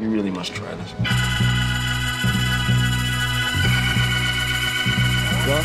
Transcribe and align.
You 0.00 0.08
really 0.08 0.30
must 0.30 0.54
try 0.54 0.72
this. 0.80 0.94
Da 5.44 5.56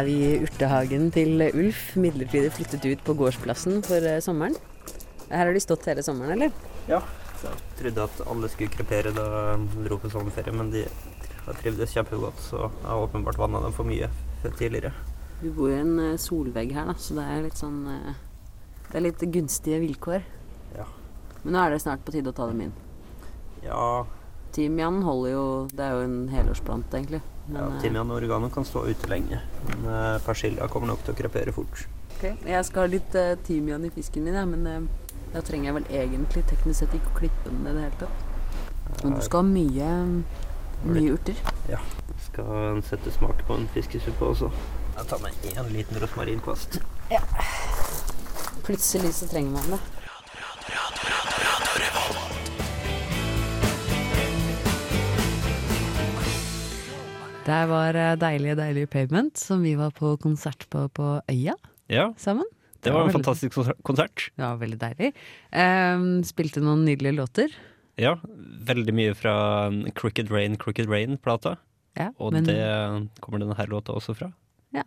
er 0.00 0.04
vi 0.04 0.14
i 0.16 0.40
urtehagen 0.42 1.12
til 1.14 1.44
Ulf, 1.54 1.94
midlertidig 1.94 2.50
flyttet 2.56 2.88
ut 2.90 3.04
på 3.06 3.14
gårdsplassen 3.14 3.84
for 3.86 4.02
eh, 4.02 4.18
sommeren. 4.24 4.58
Her 5.30 5.46
har 5.46 5.54
de 5.54 5.62
stått 5.62 5.86
hele 5.86 6.02
sommeren, 6.02 6.32
eller? 6.34 6.50
Ja. 6.90 7.04
Så 7.40 7.50
jeg 7.50 7.76
trodde 7.80 8.06
at 8.08 8.22
alle 8.26 8.50
skulle 8.52 8.72
krepere 8.72 9.12
da 9.16 9.26
de 9.60 9.84
dro 9.84 9.98
på 10.00 10.10
sommerferie, 10.12 10.54
men 10.56 10.72
de 10.72 10.86
har 11.46 11.58
trivdes 11.60 11.92
kjempegodt, 11.94 12.40
så 12.42 12.64
jeg 12.64 12.88
har 12.88 13.04
åpenbart 13.04 13.38
vanna 13.38 13.60
dem 13.62 13.74
for 13.76 13.88
mye 13.88 14.08
tidligere. 14.46 14.92
Vi 15.42 15.52
bor 15.52 15.70
i 15.70 15.78
en 15.78 15.98
eh, 16.00 16.18
solvegg 16.20 16.72
her, 16.72 16.88
da, 16.88 16.96
så 16.98 17.18
det 17.18 17.26
er 17.28 17.44
litt 17.44 17.60
sånn 17.60 17.80
eh, 17.92 18.12
Det 18.86 18.96
er 18.96 19.04
litt 19.04 19.24
gunstige 19.34 19.82
vilkår. 19.82 20.22
Ja. 20.78 20.86
Men 21.42 21.56
nå 21.56 21.62
er 21.62 21.74
det 21.74 21.82
snart 21.84 22.04
på 22.06 22.14
tide 22.14 22.32
å 22.32 22.36
ta 22.36 22.46
dem 22.48 22.62
inn. 22.68 22.76
Ja, 23.64 24.06
Timian 24.56 25.02
holder 25.02 25.32
jo 25.32 25.46
Det 25.72 25.82
er 25.84 25.96
jo 25.96 26.04
en 26.06 26.28
helårsplante, 26.32 26.96
egentlig. 26.96 27.20
Men, 27.46 27.58
ja 27.60 27.66
eh, 27.68 27.80
timian 27.82 28.10
og 28.10 28.20
oregano 28.20 28.48
kan 28.50 28.64
stå 28.66 28.86
ute 28.88 29.10
lenge, 29.10 29.42
men 29.68 29.88
eh, 29.92 30.14
persilla 30.24 30.70
kommer 30.72 30.94
nok 30.94 31.04
til 31.04 31.14
å 31.14 31.18
krepere 31.18 31.54
fort. 31.54 31.84
ok. 32.16 32.24
Jeg 32.48 32.64
skal 32.66 32.86
ha 32.86 32.90
litt 32.90 33.18
timian 33.46 33.84
i 33.84 33.92
fisken 33.94 34.24
min, 34.24 34.38
ja, 34.38 34.46
men 34.48 34.66
eh, 34.66 34.88
da 35.36 35.42
trenger 35.44 35.68
jeg 35.68 35.76
vel 35.76 35.88
egentlig 35.92 36.42
teknisk 36.48 36.80
sett 36.80 36.94
ikke 36.96 37.10
å 37.12 37.18
klippe 37.18 37.50
den 37.50 37.66
i 37.66 37.74
det 37.76 37.82
hele 37.84 37.98
tatt. 38.00 38.22
Men 39.02 39.16
du 39.18 39.24
skal 39.26 39.42
ha 39.42 39.48
mye, 39.50 39.90
mye 40.86 41.12
urter. 41.12 41.42
Skal 42.26 42.80
sette 42.86 43.12
smak 43.12 43.42
på 43.48 43.58
en 43.58 43.68
fiskesuppe 43.74 44.30
også. 44.32 44.48
Jeg 44.96 45.10
tar 45.10 45.20
med 45.20 45.50
én 45.52 45.68
liten 45.74 46.00
rosmarinkvast. 46.00 46.80
Ja. 47.12 47.20
Plutselig 48.64 49.12
så 49.18 49.28
trenger 49.28 49.58
man 49.58 49.76
det. 49.76 49.82
Der 57.46 57.68
var 57.70 57.94
eh, 57.94 58.16
deilige, 58.18 58.56
deilige 58.58 58.88
Pavement, 58.90 59.38
som 59.38 59.60
vi 59.62 59.76
var 59.78 59.92
på 59.94 60.16
konsert 60.18 60.66
på 60.72 60.88
på 60.88 61.20
Øya 61.30 61.54
Ja, 61.92 62.08
sammen. 62.18 62.48
Det 62.86 62.94
var 62.94 63.04
en 63.04 63.10
veldig- 63.10 63.18
fantastisk 63.20 63.82
konsert. 63.86 64.28
Ja, 64.40 64.54
veldig 64.60 64.78
deilig. 64.80 65.12
Um, 65.52 66.22
spilte 66.26 66.62
noen 66.64 66.86
nydelige 66.86 67.16
låter. 67.18 67.54
Ja, 68.00 68.16
veldig 68.68 68.92
mye 68.96 69.14
fra 69.16 69.34
Crooked 69.96 70.30
Rain, 70.30 70.56
Crooked 70.60 70.88
Rain-plata. 70.90 71.56
Ja, 71.96 72.10
Og 72.20 72.34
men, 72.34 72.44
det 72.44 72.60
kommer 73.24 73.40
denne 73.40 73.56
her 73.56 73.70
låta 73.72 73.94
også 73.96 74.14
fra. 74.16 74.32
ja. 74.76 74.84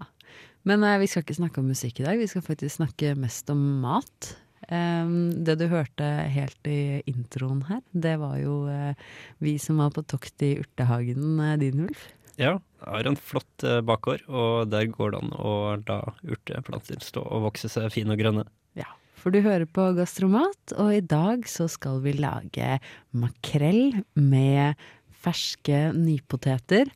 men 0.67 0.83
uh, 0.83 0.97
vi 1.01 1.07
skal 1.09 1.23
ikke 1.23 1.39
snakke 1.39 1.57
om 1.61 1.69
musikk 1.71 1.99
i 2.01 2.05
dag, 2.05 2.19
vi 2.19 2.27
skal 2.29 2.43
faktisk 2.45 2.75
snakke 2.77 3.15
mest 3.17 3.49
om 3.49 3.81
mat. 3.81 4.35
Um, 4.69 5.31
det 5.43 5.55
du 5.57 5.65
hørte 5.71 6.05
helt 6.29 6.67
i 6.69 7.01
introen 7.09 7.63
her, 7.65 7.79
det 7.97 8.19
var 8.21 8.35
jo 8.37 8.67
uh, 8.69 8.93
vi 9.41 9.55
som 9.57 9.79
var 9.81 9.89
på 9.95 10.03
tokt 10.05 10.43
i 10.45 10.51
urtehagen 10.61 11.39
uh, 11.41 11.55
din, 11.57 11.87
Ulf. 11.87 12.03
Ja, 12.39 12.53
jeg 12.79 12.87
har 12.87 13.07
en 13.09 13.17
flott 13.19 13.63
eh, 13.67 13.81
bakgård, 13.83 14.21
og 14.31 14.69
der 14.71 14.87
går 14.87 15.11
det 15.11 15.19
an 15.19 15.33
å 15.35 15.53
la 15.89 15.97
urteplanter 16.23 17.01
stå 17.03 17.19
og 17.19 17.49
vokse 17.49 17.67
seg 17.67 17.89
fine 17.91 18.15
og 18.15 18.21
grønne. 18.21 18.45
Ja, 18.79 18.87
for 19.19 19.35
du 19.35 19.41
hører 19.43 19.67
på 19.67 19.89
Gastromat, 19.97 20.71
og 20.79 20.93
i 20.95 21.01
dag 21.03 21.43
så 21.51 21.67
skal 21.67 21.99
vi 22.05 22.15
lage 22.15 22.77
makrell 23.11 23.99
med 24.15 24.79
ferske 25.19 25.89
nypoteter 25.97 26.87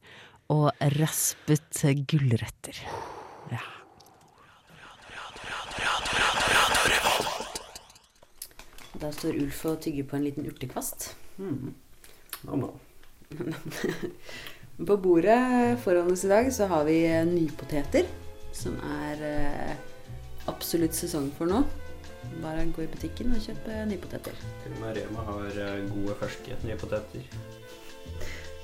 og 0.54 0.72
raspet 0.96 1.84
gulrøtter. 2.08 2.80
Ja. 3.52 3.68
Da 9.04 9.12
står 9.12 9.44
Ulf 9.44 9.66
og 9.68 9.84
tygger 9.84 10.08
på 10.08 10.16
en 10.16 10.28
liten 10.30 10.48
urtekvast. 10.48 11.12
Ja, 11.36 12.56
bra. 12.64 12.72
På 14.78 14.98
bordet 14.98 15.80
foran 15.84 16.12
oss 16.12 16.26
i 16.26 16.32
dag 16.32 16.50
så 16.54 16.66
har 16.72 16.86
vi 16.88 17.04
eh, 17.06 17.22
nypoteter, 17.30 18.08
som 18.58 18.74
er 19.06 19.22
eh, 19.28 19.74
absolutt 20.50 20.98
sesong 20.98 21.30
for 21.38 21.50
nå. 21.50 21.62
Bare 22.42 22.66
gå 22.74 22.82
i 22.86 22.90
butikken 22.90 23.36
og 23.36 23.44
kjøpe 23.44 23.84
nypoteter. 23.90 24.38
Til 24.64 24.74
og 24.74 24.82
med 24.82 24.98
Rema 24.98 25.26
har 25.28 25.60
eh, 25.68 25.84
gode 25.92 26.16
ferske 26.24 26.58
nye 26.66 26.78
poteter. 26.82 27.28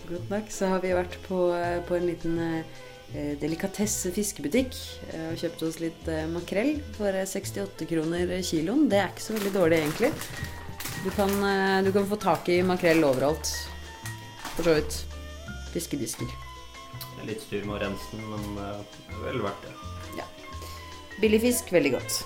Godt 0.09 0.31
nok. 0.33 0.49
Så 0.49 0.71
har 0.71 0.81
vi 0.81 0.95
vært 0.97 1.19
på, 1.27 1.43
eh, 1.53 1.77
på 1.85 1.99
en 1.99 2.07
liten 2.09 2.39
eh, 2.41 3.35
delikatesse 3.41 4.09
fiskebutikk 4.15 4.73
eh, 5.11 5.27
og 5.29 5.43
kjøpt 5.43 5.67
oss 5.69 5.77
litt 5.83 6.09
eh, 6.09 6.25
makrell 6.31 6.79
for 6.97 7.13
eh, 7.13 7.29
68 7.29 7.85
kroner 7.93 8.33
kiloen. 8.41 8.87
Det 8.89 8.97
er 9.03 9.13
ikke 9.13 9.27
så 9.27 9.37
veldig 9.37 9.53
dårlig, 9.59 9.83
egentlig. 9.83 10.11
Du 11.05 11.13
kan, 11.13 11.37
eh, 11.53 11.77
du 11.85 11.93
kan 11.93 12.09
få 12.09 12.17
tak 12.17 12.49
i 12.49 12.63
makrell 12.65 13.05
overalt. 13.05 13.53
For 14.55 14.65
så 14.65 14.79
vidt. 14.79 15.03
Fiskedisker. 15.73 16.29
Er 17.19 17.29
litt 17.29 17.43
styr 17.45 17.65
med 17.67 17.77
å 17.77 17.81
rense 17.85 18.11
den, 18.15 18.25
men 18.31 18.59
uh, 18.59 18.99
vel 19.25 19.41
verdt 19.43 19.65
det. 19.67 19.73
Ja. 20.19 20.27
Billig 21.19 21.41
fisk, 21.43 21.73
veldig 21.75 21.97
godt. 21.97 22.21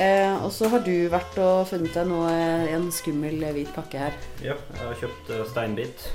Eh, 0.00 0.44
og 0.44 0.48
så 0.52 0.70
har 0.72 0.80
du 0.86 1.08
vært 1.12 1.34
og 1.42 1.66
funnet 1.68 1.92
deg 1.92 2.06
noe, 2.08 2.30
en 2.72 2.86
skummel 2.94 3.42
eh, 3.44 3.52
hvit 3.52 3.72
pakke 3.76 4.06
her. 4.06 4.14
Ja, 4.40 4.54
jeg 4.78 4.86
har 4.86 5.00
kjøpt 5.02 5.32
eh, 5.34 5.42
steinbit. 5.50 6.06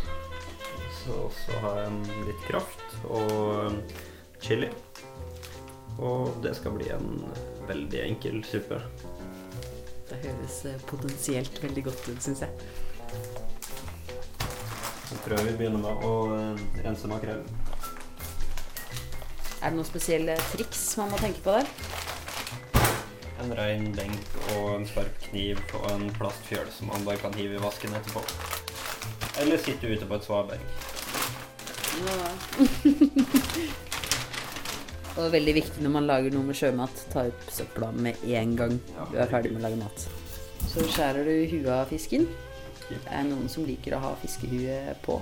Så, 1.03 1.27
så 1.43 1.59
har 1.61 1.83
jeg 1.83 1.91
en 1.91 2.25
litt 2.25 2.47
kraft 2.47 2.95
og 3.05 3.35
eh, 3.67 4.01
chili. 4.41 4.71
Og 6.01 6.41
det 6.41 6.55
skal 6.57 6.73
bli 6.77 6.89
en 6.93 7.21
veldig 7.69 8.01
enkel 8.07 8.41
suppe. 8.49 8.81
Det 10.09 10.17
høres 10.25 10.59
eh, 10.65 10.81
potensielt 10.89 11.61
veldig 11.61 11.85
godt 11.91 12.09
ut, 12.09 12.21
syns 12.25 12.45
jeg. 12.47 13.46
Jeg 15.27 15.35
tror 15.35 15.43
vi 15.43 15.59
begynner 15.59 15.81
med 15.83 16.03
å 16.07 16.31
eh, 16.31 16.55
rense 16.85 17.03
makrellen. 17.11 17.43
Er 19.59 19.65
det 19.65 19.75
noen 19.75 19.89
spesielle 19.89 20.37
triks 20.53 20.95
man 20.95 21.11
må 21.11 21.17
tenke 21.19 21.43
på 21.43 21.51
der? 21.51 21.67
En 23.43 23.51
rein 23.59 23.91
lenk 23.97 24.23
og 24.53 24.77
en 24.77 24.87
skarp 24.87 25.11
kniv 25.25 25.59
og 25.81 25.87
en 25.91 26.07
plastfjøl 26.15 26.71
som 26.71 26.87
man 26.93 27.03
bare 27.03 27.19
kan 27.25 27.35
hive 27.35 27.59
i 27.59 27.61
vasken 27.65 27.91
etterpå. 27.99 28.23
Eller 29.43 29.59
sitte 29.59 29.91
ute 29.91 30.07
på 30.07 30.15
et 30.15 30.23
svaberg. 30.29 30.63
Og 35.19 35.27
veldig 35.35 35.53
viktig 35.59 35.83
når 35.83 35.91
man 35.99 36.07
lager 36.07 36.31
noe 36.31 36.47
med 36.47 36.55
sjømat, 36.55 36.95
ta 37.11 37.27
ut 37.27 37.51
søpla 37.51 37.91
med 37.91 38.15
en 38.31 38.55
gang 38.55 38.79
du 39.11 39.19
er 39.19 39.27
ferdig 39.27 39.51
med 39.51 39.59
å 39.59 39.67
lage 39.67 39.83
mat. 39.83 40.07
Så 40.71 40.87
skjærer 40.87 41.27
du 41.27 41.35
huet 41.51 41.75
av 41.81 41.91
fisken. 41.91 42.31
Det 42.87 42.99
er 43.11 43.25
noen 43.27 43.49
som 43.51 43.65
liker 43.67 43.97
å 43.97 44.03
ha 44.03 44.13
fiskehue 44.21 44.77
på. 45.03 45.17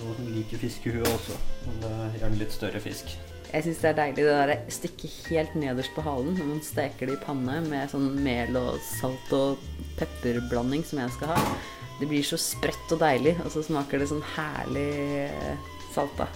Noen 0.00 0.16
som 0.16 0.30
liker 0.32 0.62
fiskehue 0.62 1.04
også, 1.04 1.36
men 1.66 1.82
det 1.82 1.90
er 1.96 2.16
gjerne 2.22 2.40
litt 2.40 2.54
større 2.54 2.80
fisk. 2.82 3.12
Jeg 3.50 3.66
syns 3.66 3.80
det 3.82 3.88
er 3.90 3.98
deilig 3.98 4.24
det 4.28 4.34
der 4.38 4.52
stikket 4.70 5.14
helt 5.26 5.56
nederst 5.58 5.90
på 5.96 6.04
halen 6.06 6.36
når 6.38 6.48
man 6.52 6.60
steker 6.62 7.10
det 7.10 7.16
i 7.16 7.22
panne 7.24 7.56
med 7.66 7.90
sånn 7.90 8.12
mel 8.22 8.54
og 8.60 8.78
salt 8.86 9.34
og 9.34 9.64
pepperblanding 9.98 10.86
som 10.86 11.02
jeg 11.02 11.16
skal 11.16 11.34
ha. 11.34 11.40
Det 11.98 12.08
blir 12.08 12.24
så 12.24 12.38
sprøtt 12.40 12.94
og 12.94 13.02
deilig, 13.02 13.34
og 13.44 13.50
så 13.52 13.64
smaker 13.66 14.00
det 14.00 14.08
sånn 14.08 14.24
herlig 14.36 15.28
salta. 15.92 16.30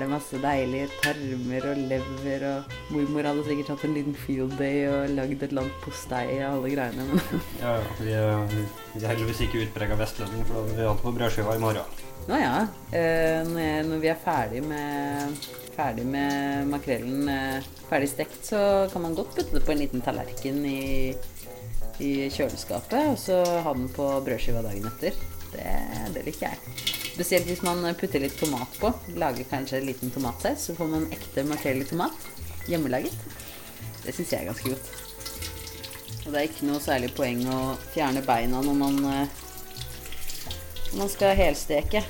Er 0.00 0.06
det 0.06 0.14
masse 0.14 0.38
deilige 0.40 0.86
tarmer 1.02 1.64
og 1.68 1.80
lever, 1.90 2.44
og 2.48 2.70
mormor 2.88 3.26
hadde 3.28 3.42
sikkert 3.44 3.72
hatt 3.74 3.82
en 3.84 3.96
liten 3.98 4.14
field 4.16 4.54
day 4.56 4.86
og 4.88 5.10
lagd 5.12 5.42
et 5.44 5.50
annet 5.52 5.74
postei 5.84 6.22
og 6.38 6.46
alle 6.46 6.70
greiene. 6.72 7.18
Ja, 7.60 7.74
ja. 7.74 7.90
Vi 7.98 8.14
er, 8.16 8.54
vi 8.94 9.02
er 9.02 9.10
heldigvis 9.10 9.42
ikke 9.44 9.60
utprega 9.66 9.98
vestlending, 10.00 10.46
for 10.48 10.56
da 10.56 10.62
hadde 10.62 10.78
vi 10.78 10.86
hatt 10.88 11.02
på 11.02 11.12
brødskiva 11.18 11.56
i 11.58 11.60
morgen. 11.60 12.00
Nå 12.30 12.38
ja, 12.40 12.54
eh, 12.96 13.42
når, 13.50 13.60
jeg, 13.60 13.82
når 13.90 14.00
vi 14.06 14.10
er 14.14 14.22
ferdig 14.24 14.62
med, 14.70 15.50
ferdig 15.76 16.06
med 16.14 16.72
makrellen 16.72 17.28
eh, 17.34 17.68
ferdig 17.90 18.08
stekt, 18.14 18.40
så 18.54 18.62
kan 18.94 19.04
man 19.04 19.18
godt 19.20 19.36
putte 19.36 19.58
det 19.58 19.64
på 19.68 19.76
en 19.76 19.82
liten 19.84 20.06
tallerken 20.06 20.64
i, 20.64 21.12
i 22.00 22.14
kjøleskapet, 22.32 23.12
og 23.12 23.20
så 23.20 23.42
ha 23.68 23.76
den 23.76 23.92
på 23.92 24.08
brødskiva 24.24 24.64
dagen 24.64 24.88
etter. 24.94 25.20
Det, 25.52 25.76
det 26.16 26.24
liker 26.24 26.48
jeg. 26.48 26.99
Spesielt 27.20 27.50
hvis 27.50 27.60
man 27.60 27.84
putter 28.00 28.22
litt 28.22 28.38
tomat 28.40 28.76
på. 28.80 28.88
Lager 29.20 29.44
kanskje 29.44 29.76
en 29.76 29.90
liten 29.90 30.08
tomatsaus, 30.14 30.62
så 30.64 30.72
får 30.78 30.88
man 30.88 31.02
ekte 31.12 31.42
makrell 31.44 31.82
i 31.82 31.84
tomat. 31.84 32.16
Hjemmelaget. 32.64 33.12
Det 34.06 34.14
syns 34.16 34.32
jeg 34.32 34.40
er 34.40 34.48
ganske 34.48 34.70
godt. 34.72 34.88
Og 36.22 36.30
det 36.30 36.38
er 36.40 36.48
ikke 36.48 36.68
noe 36.70 36.80
særlig 36.80 37.10
poeng 37.12 37.42
å 37.52 37.58
fjerne 37.92 38.22
beina 38.24 38.62
når 38.64 38.78
man 38.80 38.96
når 39.04 40.96
man 40.96 41.12
skal 41.12 41.36
helsteke. 41.36 42.00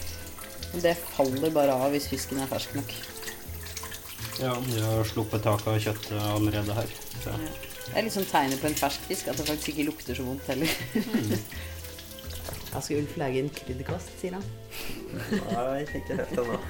Det 0.78 0.94
faller 1.16 1.58
bare 1.58 1.74
av 1.74 1.90
hvis 1.90 2.06
fisken 2.12 2.38
er 2.38 2.52
fersk 2.54 2.78
nok. 2.78 2.94
Ja, 4.38 4.54
vi 4.62 4.78
har 4.78 5.10
sluppet 5.10 5.42
taket 5.42 5.74
av 5.74 5.82
kjøttet 5.88 6.16
allerede 6.30 6.78
her. 6.78 6.96
Så. 7.24 7.34
Det 7.34 7.98
er 7.98 8.06
liksom 8.06 8.30
tegnet 8.30 8.62
på 8.62 8.70
en 8.70 8.78
fersk 8.78 9.10
fisk 9.10 9.34
at 9.34 9.42
det 9.42 9.50
faktisk 9.50 9.74
ikke 9.74 9.90
lukter 9.90 10.14
så 10.14 10.30
vondt 10.30 10.54
heller. 10.54 10.70
Da 12.70 12.78
skal 12.78 13.00
Ulf 13.00 13.16
lage 13.18 13.40
en 13.42 13.48
krydderkast, 13.50 14.12
sier 14.20 14.36
han. 14.38 14.44
Nei, 15.50 15.82
ikke 15.84 16.20
helt 16.20 16.40
ennå. 16.44 16.56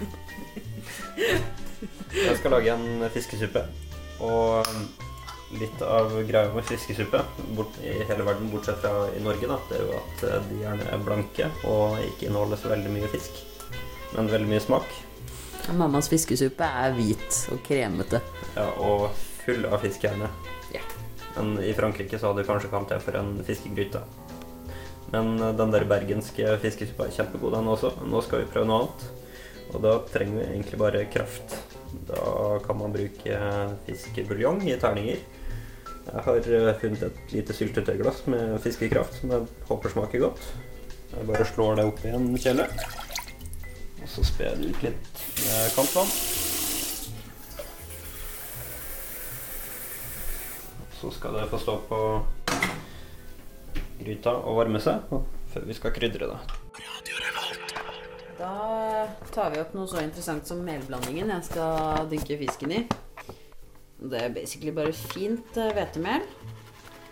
Jeg 2.27 2.35
skal 2.41 2.57
lage 2.57 2.75
en 2.75 3.07
fiskesuppe. 3.15 3.63
Og 4.25 4.67
litt 5.59 5.83
av 5.83 6.13
greia 6.29 6.51
med 6.55 6.67
fiskesuppe 6.69 7.23
bort, 7.57 7.79
i 7.83 7.95
hele 8.07 8.27
verden, 8.27 8.51
bortsett 8.53 8.79
fra 8.83 9.09
i 9.17 9.23
Norge, 9.25 9.49
da, 9.51 9.59
det 9.71 9.79
er 9.79 9.87
jo 9.87 9.97
at 9.99 10.25
eh, 10.29 10.43
de 10.47 10.59
gjerne 10.63 10.87
er 10.95 11.07
blanke 11.07 11.49
og 11.67 11.99
ikke 12.05 12.29
inneholder 12.29 12.61
så 12.61 12.71
veldig 12.71 12.93
mye 12.95 13.11
fisk. 13.11 13.41
Men 14.15 14.31
veldig 14.31 14.51
mye 14.51 14.63
smak. 14.63 14.95
Mammas 15.77 16.09
fiskesuppe 16.11 16.67
er 16.67 16.95
hvit 16.97 17.37
og 17.55 17.61
kremete. 17.67 18.21
Ja, 18.57 18.67
og 18.83 19.11
full 19.45 19.67
av 19.71 19.83
fiskehjerne. 19.85 20.31
Ja. 20.75 20.83
Men 21.37 21.55
i 21.63 21.71
Frankrike 21.77 22.19
så 22.19 22.31
hadde 22.31 22.43
du 22.43 22.51
kanskje 22.51 22.73
kalt 22.73 22.91
det 22.91 22.99
for 23.05 23.19
en 23.19 23.37
fiskegryte. 23.47 24.03
Men 25.11 25.35
eh, 25.41 25.55
den 25.59 25.75
der 25.75 25.89
bergenske 25.91 26.55
fiskesuppa 26.63 27.09
er 27.09 27.17
kjempegod, 27.17 27.57
den 27.57 27.73
også. 27.73 27.95
Nå 28.07 28.23
skal 28.27 28.45
vi 28.45 28.53
prøve 28.53 28.71
noe 28.71 28.85
annet. 28.85 29.11
Og 29.71 29.85
da 29.85 29.99
trenger 30.11 30.41
vi 30.41 30.49
egentlig 30.55 30.81
bare 30.81 31.05
kraft. 31.11 31.59
Da 32.09 32.59
kan 32.65 32.79
man 32.79 32.95
bruke 32.95 33.39
fiskebuljong 33.87 34.65
i 34.69 34.79
terninger. 34.81 35.23
Jeg 36.11 36.25
har 36.27 36.51
eh, 36.57 36.73
funnet 36.81 37.07
et 37.07 37.35
lite 37.35 37.55
syltetøyglass 37.55 38.25
med 38.31 38.59
fiskekraft 38.65 39.21
som 39.21 39.35
jeg 39.35 39.49
håper 39.69 39.95
smaker 39.95 40.27
godt. 40.27 40.51
Jeg 41.11 41.27
bare 41.27 41.47
slår 41.47 41.79
det 41.79 41.87
opp 41.91 42.05
i 42.07 42.15
en 42.15 42.29
kjele. 42.39 42.67
Og 44.01 44.09
så 44.09 44.25
sper 44.27 44.53
jeg 44.53 44.61
det 44.61 44.71
ut 44.71 44.85
litt 44.87 45.25
med 45.45 45.75
kantvann. 45.77 46.13
Så 51.01 51.11
skal 51.17 51.39
det 51.39 51.49
få 51.51 51.59
stå 51.61 51.79
på 51.89 52.01
gryta 54.01 54.35
og 54.41 54.59
varme 54.61 54.81
seg 54.83 55.07
før 55.51 55.67
vi 55.67 55.77
skal 55.77 55.95
krydre 55.95 56.31
det. 56.31 56.41
Da 58.41 59.07
tar 59.35 59.53
vi 59.53 59.61
opp 59.61 59.75
noe 59.77 59.89
så 59.91 60.01
interessant 60.01 60.49
som 60.49 60.63
melblandingen 60.65 61.33
jeg 61.35 61.49
skal 61.51 62.09
dynke 62.11 62.39
fisken 62.41 62.73
i. 62.73 62.85
Det 64.01 64.17
er 64.17 64.33
basically 64.33 64.73
bare 64.73 64.95
fint 64.97 65.59
eh, 65.61 65.75
hvetemel. 65.77 66.25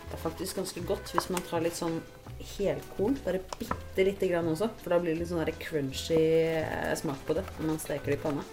Det 0.09 0.17
er 0.17 0.23
faktisk 0.23 0.57
ganske 0.57 0.85
godt 0.89 1.13
hvis 1.13 1.29
man 1.29 1.45
tar 1.45 1.61
litt 1.61 1.77
sånn 1.77 1.99
helkorn, 2.57 3.19
bare 3.27 3.43
bitte 3.59 4.07
lite 4.07 4.31
grann 4.31 4.49
også. 4.49 4.71
For 4.81 4.95
da 4.95 5.01
blir 5.03 5.13
det 5.13 5.21
litt 5.21 5.33
sånn 5.33 5.61
crunchy 5.61 6.23
eh, 6.63 6.95
smak 6.97 7.21
på 7.29 7.37
det 7.37 7.45
når 7.59 7.75
man 7.75 7.83
steker 7.83 8.15
det 8.15 8.21
i 8.21 8.23
panna. 8.23 8.47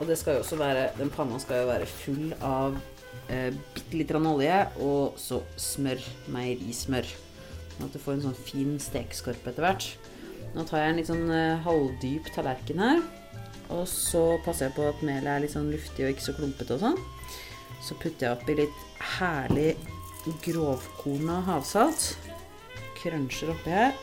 Og 0.00 0.08
det 0.08 0.16
skal 0.18 0.34
jo 0.34 0.42
også 0.42 0.58
være, 0.58 0.88
den 0.98 1.12
panna 1.14 1.38
skal 1.38 1.62
jo 1.62 1.70
være 1.70 1.86
full 1.86 2.32
av 2.42 2.80
eh, 3.28 3.50
bitte 3.74 3.98
litt 3.98 4.14
olje 4.16 4.58
og 4.84 5.18
så 5.20 5.42
smør. 5.56 6.02
Meierismør. 6.32 7.08
Sånn 7.72 7.88
at 7.88 7.96
du 7.96 8.00
får 8.02 8.18
en 8.18 8.26
sånn 8.28 8.38
fin 8.38 8.76
stekeskorpe 8.82 9.52
etter 9.52 9.66
hvert. 9.66 9.88
Nå 10.52 10.66
tar 10.68 10.82
jeg 10.82 10.92
en 10.92 11.00
litt 11.00 11.10
sånn 11.10 11.32
eh, 11.32 11.62
halvdyp 11.64 12.28
tallerken 12.34 12.82
her. 12.82 13.02
Og 13.72 13.86
så 13.88 14.36
passer 14.44 14.68
jeg 14.68 14.76
på 14.76 14.86
at 14.90 15.04
melet 15.06 15.30
er 15.32 15.44
litt 15.44 15.54
sånn 15.54 15.70
luftig 15.72 16.04
og 16.04 16.12
ikke 16.12 16.26
så 16.26 16.36
klumpete 16.36 16.76
og 16.76 16.82
sånn. 16.82 16.98
Så 17.82 17.96
putter 17.98 18.28
jeg 18.28 18.36
oppi 18.36 18.56
litt 18.60 18.82
herlig 19.18 19.72
grovkorna 20.44 21.40
havsalt. 21.48 22.12
Krønsjer 23.00 23.54
oppi 23.54 23.72
her. 23.74 23.96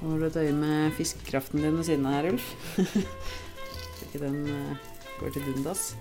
Har 0.00 0.16
du 0.16 0.24
et 0.30 0.38
øye 0.40 0.52
med 0.56 0.94
fiskekraften 0.96 1.60
din 1.60 1.76
ved 1.76 1.84
siden 1.90 2.06
av 2.08 2.14
her, 2.16 2.30
Ulf. 2.30 2.54
Så 3.98 4.06
ikke 4.06 4.22
den 4.22 4.38
eh, 4.48 4.86
går 5.20 5.36
til 5.36 5.46
dundas. 5.48 5.92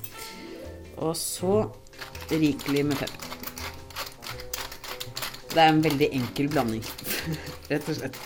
Og 1.00 1.16
så 1.18 1.62
rikelig 2.32 2.86
med 2.86 3.00
pepper. 3.00 3.26
Det 5.50 5.62
er 5.64 5.72
en 5.74 5.84
veldig 5.84 6.10
enkel 6.14 6.50
blanding, 6.52 6.84
rett 7.72 7.88
og 7.90 7.98
slett. 7.98 8.20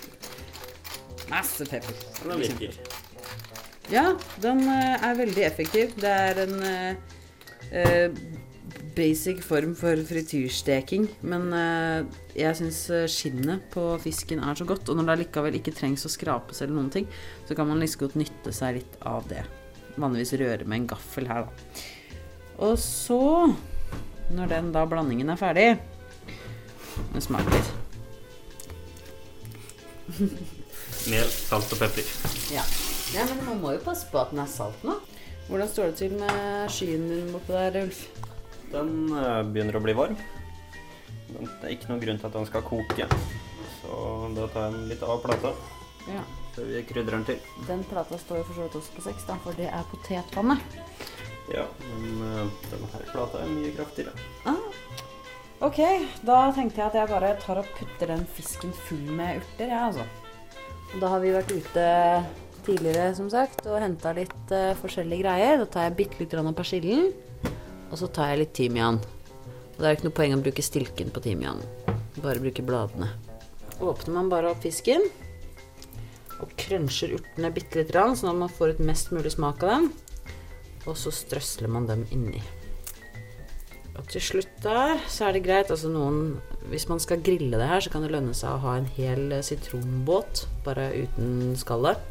Masse 1.31 1.65
pepper. 1.69 1.95
Den 2.23 2.43
virker. 2.43 2.79
Ja, 3.91 4.13
den 4.43 4.63
eh, 4.67 4.95
er 4.95 5.17
veldig 5.19 5.43
effektiv. 5.47 5.95
Det 5.99 6.11
er 6.11 6.41
en 6.43 6.57
eh, 6.67 8.19
basic 8.95 9.41
form 9.43 9.73
for 9.75 9.99
frityrsteking. 10.07 11.07
Men 11.25 11.49
uh, 11.55 12.19
jeg 12.37 12.59
syns 12.59 12.83
skinnet 13.11 13.65
på 13.73 13.87
fisken 14.03 14.43
er 14.43 14.59
så 14.59 14.67
godt. 14.69 14.91
Og 14.91 14.99
når 14.99 15.07
det 15.07 15.17
allikevel 15.17 15.59
ikke 15.59 15.75
trengs 15.75 16.05
å 16.05 16.11
skrapes 16.11 16.61
eller 16.61 16.77
noen 16.77 16.93
ting, 16.93 17.09
så 17.47 17.57
kan 17.57 17.69
man 17.71 17.81
like 17.81 17.99
godt 17.99 18.19
nytte 18.19 18.53
seg 18.55 18.81
litt 18.81 18.99
av 19.09 19.25
det. 19.31 19.43
Vanligvis 19.97 20.33
røre 20.41 20.65
med 20.65 20.81
en 20.81 20.87
gaffel 20.93 21.27
her, 21.29 21.45
da. 21.45 21.83
Og 22.63 22.77
så, 22.79 23.19
når 24.33 24.51
den 24.51 24.71
da 24.73 24.85
blandingen 24.85 25.29
er 25.33 25.39
ferdig 25.39 25.67
Den 27.13 27.21
smaker. 27.25 27.71
Mel, 31.11 31.27
salt 31.27 31.73
og 31.73 31.81
pepper. 31.81 32.05
Ja. 32.53 32.63
ja, 33.15 33.25
men 33.27 33.41
man 33.47 33.61
må 33.63 33.73
jo 33.75 33.81
passe 33.83 34.07
på 34.11 34.21
at 34.21 34.31
den 34.31 34.43
er 34.43 34.51
salt 34.51 34.85
nå. 34.87 34.99
Hvordan 35.49 35.69
står 35.69 35.91
det 35.91 35.97
til 35.99 36.13
med 36.15 36.69
skyen 36.71 37.09
din 37.09 37.33
borte 37.33 37.57
der, 37.57 37.81
Ulf? 37.83 38.05
Den 38.71 38.93
eh, 39.11 39.41
begynner 39.49 39.75
å 39.77 39.83
bli 39.83 39.95
varm. 39.97 40.15
Det 41.33 41.65
er 41.65 41.73
ikke 41.73 41.89
noen 41.89 42.03
grunn 42.03 42.21
til 42.21 42.29
at 42.29 42.37
den 42.37 42.47
skal 42.47 42.63
koke. 42.65 43.09
Så 43.81 43.97
da 44.37 44.47
tar 44.53 44.69
jeg 44.69 44.77
den 44.77 44.87
litt 44.93 45.03
av 45.03 45.19
plata 45.25 45.51
Ja. 46.07 46.23
Før 46.53 46.69
vi 46.69 46.83
krydrer 46.87 47.17
den 47.17 47.25
til. 47.27 47.53
Den 47.67 47.83
plata 47.89 48.17
står 48.21 48.41
jo 48.41 48.47
for 48.49 48.57
så 48.57 48.67
vidt 48.67 48.77
også 48.79 48.97
på 48.97 49.05
seks, 49.07 49.25
da, 49.29 49.37
for 49.43 49.57
det 49.57 49.69
er 49.69 49.87
potetpanne. 49.91 50.57
Ja, 51.51 51.65
men 51.83 52.21
uh, 52.23 52.67
denne 52.71 52.89
her 52.93 53.07
plata 53.11 53.41
er 53.43 53.51
mye 53.51 53.71
kraftigere. 53.75 54.13
Ah. 54.49 54.61
Ok, 55.63 55.79
da 56.27 56.37
tenkte 56.55 56.81
jeg 56.81 56.89
at 56.89 56.97
jeg 56.99 57.11
bare 57.11 57.33
tar 57.39 57.61
og 57.61 57.73
putter 57.77 58.11
den 58.11 58.23
fisken 58.35 58.73
full 58.85 59.03
med 59.15 59.41
urter, 59.41 59.69
jeg, 59.69 59.89
altså. 59.89 60.07
Da 61.01 61.09
har 61.09 61.23
vi 61.23 61.33
vært 61.33 61.51
ute 61.51 61.87
tidligere, 62.63 63.09
som 63.17 63.29
sagt, 63.31 63.65
og 63.67 63.81
henta 63.83 64.13
litt 64.15 64.53
uh, 64.53 64.71
forskjellige 64.79 65.25
greier. 65.25 65.57
Da 65.63 65.67
tar 65.71 65.89
jeg 65.89 65.97
bitte 66.03 66.21
litt 66.21 66.37
av 66.37 66.53
persillen, 66.57 67.09
og 67.89 67.99
så 67.99 68.09
tar 68.13 68.33
jeg 68.33 68.43
litt 68.43 68.55
timian. 68.59 69.01
Og 69.73 69.81
det 69.81 69.89
er 69.89 69.97
ikke 69.97 70.07
noe 70.07 70.19
poeng 70.21 70.37
å 70.37 70.43
bruke 70.43 70.63
stilken 70.63 71.11
på 71.11 71.23
timian. 71.25 71.63
Bare 72.21 72.39
bruke 72.39 72.63
bladene. 72.65 73.09
Åpner 73.83 74.13
man 74.15 74.29
bare 74.31 74.51
opp 74.53 74.61
fisken 74.63 75.01
og 76.41 76.51
cruncher 76.59 77.13
urtene 77.17 77.51
bitte 77.53 77.81
litt, 77.81 77.91
grann, 77.93 78.17
sånn 78.17 78.33
at 78.33 78.41
man 78.45 78.51
får 78.51 78.75
ut 78.75 78.83
mest 78.87 79.13
mulig 79.13 79.35
smak 79.35 79.63
av 79.65 79.75
dem. 79.75 79.87
Og 80.89 80.97
så 80.99 81.13
strøsler 81.13 81.71
man 81.71 81.87
dem 81.87 82.03
inni. 82.11 82.41
Og 83.93 84.07
til 84.09 84.23
slutt 84.25 84.53
der 84.63 84.97
så 85.11 85.27
er 85.27 85.35
det 85.35 85.43
greit 85.45 85.69
altså 85.69 85.91
noen 85.93 86.39
Hvis 86.71 86.87
man 86.89 87.01
skal 87.03 87.21
grille 87.21 87.59
det 87.59 87.67
her, 87.69 87.83
så 87.83 87.91
kan 87.93 88.01
det 88.01 88.09
lønne 88.13 88.33
seg 88.33 88.55
å 88.55 88.63
ha 88.63 88.77
en 88.79 88.87
hel 88.95 89.27
eh, 89.35 89.43
sitronbåt, 89.45 90.47
bare 90.65 90.87
uten 90.95 91.53
skallet. 91.59 92.01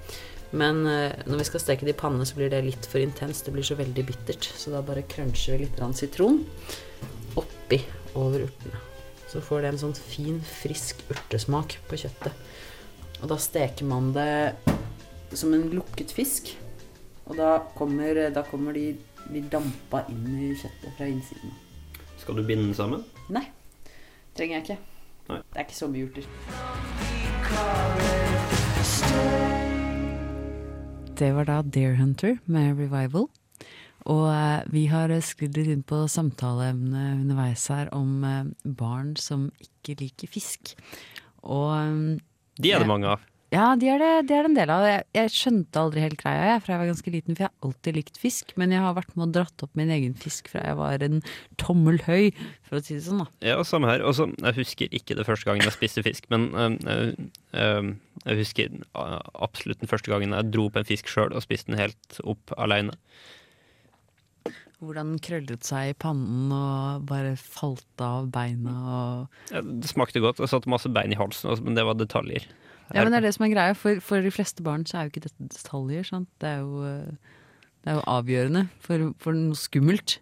Men 0.52 0.84
eh, 0.86 1.16
når 1.26 1.40
vi 1.40 1.48
skal 1.48 1.64
steke 1.64 1.88
det 1.88 1.96
i 1.96 1.98
panne, 1.98 2.26
så 2.28 2.36
blir 2.38 2.52
det 2.52 2.60
litt 2.66 2.86
for 2.88 3.02
intenst. 3.02 3.48
Det 3.48 3.54
blir 3.56 3.66
så 3.66 3.78
veldig 3.80 4.04
bittert. 4.12 4.46
Så 4.46 4.70
da 4.74 4.84
bare 4.84 5.06
cruncher 5.08 5.56
vi 5.56 5.64
litt 5.64 5.80
sitron 5.98 6.42
oppi 7.40 7.80
over 8.14 8.44
urtene. 8.44 8.82
Så 9.32 9.40
får 9.40 9.64
det 9.64 9.72
en 9.72 9.80
sånn 9.86 9.96
fin, 9.96 10.42
frisk 10.44 11.00
urtesmak 11.08 11.78
på 11.88 12.02
kjøttet. 12.04 12.36
Og 13.22 13.28
da 13.30 13.36
steker 13.38 13.86
man 13.86 14.10
det 14.16 14.58
som 15.38 15.54
en 15.54 15.68
lukket 15.70 16.10
fisk. 16.10 16.50
Og 17.30 17.36
da 17.38 17.60
kommer, 17.78 18.18
da 18.34 18.42
kommer 18.42 18.74
de, 18.74 18.96
blir 19.28 19.46
dampa 19.52 20.02
inn 20.10 20.26
i 20.34 20.48
kjøttet 20.58 20.96
fra 20.96 21.06
innsiden. 21.06 21.52
Skal 22.18 22.36
du 22.38 22.42
binde 22.46 22.66
den 22.66 22.74
sammen? 22.74 23.04
Nei, 23.30 23.44
trenger 24.34 24.58
jeg 24.58 24.64
ikke. 24.64 24.78
Nei. 25.30 25.38
Det 25.38 25.60
er 25.60 25.68
ikke 25.68 25.78
så 25.78 25.88
mye 25.92 26.08
urter. 26.10 26.26
Det 31.22 31.30
var 31.36 31.46
da 31.46 31.60
Deer 31.62 31.94
Hunter 32.00 32.36
med 32.50 32.74
Revival. 32.80 33.30
Og 34.10 34.26
eh, 34.34 34.66
vi 34.74 34.88
har 34.90 35.14
sklidd 35.22 35.54
litt 35.60 35.70
inn 35.70 35.86
på 35.86 36.02
samtaleemnet 36.10 37.20
underveis 37.20 37.68
her 37.70 37.86
om 37.94 38.24
eh, 38.26 38.50
barn 38.66 39.14
som 39.14 39.52
ikke 39.62 39.94
liker 40.02 40.30
fisk. 40.32 40.74
Og 41.46 41.70
eh, 41.78 42.18
De 42.60 42.72
er 42.72 42.82
det 42.82 42.88
mange 42.90 43.08
av. 43.08 43.22
ja, 43.52 43.72
de 43.76 43.88
er 43.92 44.00
det, 44.00 44.10
de 44.28 44.36
er 44.36 44.46
det 44.46 44.50
en 44.50 44.56
del 44.56 44.70
av. 44.72 44.84
Jeg, 44.88 45.04
jeg 45.16 45.32
skjønte 45.34 45.80
aldri 45.80 46.02
helt 46.04 46.18
greia, 46.20 46.44
jeg, 46.50 46.62
fra 46.64 46.74
jeg 46.74 46.80
var 46.82 46.90
ganske 46.90 47.12
liten, 47.12 47.36
for 47.36 47.44
jeg 47.44 47.50
har 47.50 47.68
alltid 47.68 47.98
likt 47.98 48.20
fisk. 48.20 48.54
Men 48.60 48.72
jeg 48.72 48.84
har 48.84 48.96
vært 48.96 49.12
med 49.16 49.26
og 49.26 49.34
dratt 49.36 49.64
opp 49.66 49.76
min 49.78 49.92
egen 49.92 50.14
fisk 50.20 50.48
fra 50.52 50.64
jeg 50.66 50.78
var 50.80 51.04
en 51.04 51.20
tommel 51.60 52.00
høy, 52.06 52.30
for 52.68 52.78
å 52.78 52.84
si 52.84 52.96
det 52.96 53.04
sånn, 53.06 53.24
da. 53.24 53.28
Ja, 53.52 53.58
samme 53.68 53.92
her. 53.92 54.04
Også, 54.08 54.30
jeg 54.36 54.58
husker 54.60 54.96
ikke 55.00 55.18
det 55.18 55.28
første 55.28 55.48
gangen 55.48 55.68
jeg 55.68 55.76
spiste 55.76 56.04
fisk, 56.06 56.28
men 56.32 56.48
øh, 56.56 57.12
øhm, 57.52 57.92
jeg 58.24 58.40
husker 58.40 58.72
øh, 58.78 59.20
absolutt 59.48 59.84
den 59.84 59.92
første 59.92 60.12
gangen 60.12 60.36
jeg 60.36 60.52
dro 60.52 60.68
opp 60.70 60.80
en 60.80 60.88
fisk 60.88 61.12
sjøl 61.12 61.32
og 61.32 61.44
spiste 61.44 61.72
den 61.72 61.80
helt 61.80 62.20
opp 62.24 62.56
aleine. 62.56 62.96
Hvordan 64.82 65.12
den 65.12 65.22
krøllet 65.22 65.62
seg 65.66 65.92
i 65.92 65.98
pannen 66.02 66.50
og 66.50 67.04
bare 67.06 67.36
falt 67.38 68.02
av 68.02 68.26
beina 68.34 68.72
og 68.82 69.52
Ja, 69.54 69.62
det 69.62 69.90
smakte 69.92 70.22
godt. 70.24 70.42
Jeg 70.42 70.50
satte 70.50 70.72
masse 70.72 70.90
bein 70.90 71.14
i 71.14 71.18
halsen, 71.18 71.54
men 71.62 71.78
det 71.78 71.86
var 71.86 71.98
detaljer. 72.00 72.48
Ja, 72.90 73.04
men 73.04 73.14
det 73.14 73.20
er 73.20 73.28
det 73.28 73.36
som 73.36 73.46
er 73.46 73.52
greia. 73.54 73.76
For, 73.78 74.02
for 74.04 74.24
de 74.24 74.32
fleste 74.34 74.64
barn 74.66 74.82
så 74.88 74.98
er 74.98 75.06
jo 75.06 75.14
ikke 75.14 75.24
dette 75.28 75.46
detaljer. 75.54 76.08
Sant? 76.08 76.28
Det, 76.42 76.50
er 76.50 76.66
jo, 76.66 76.82
det 77.84 77.92
er 77.92 78.00
jo 78.00 78.04
avgjørende 78.10 78.66
for, 78.82 79.06
for 79.22 79.38
noe 79.38 79.58
skummelt. 79.58 80.18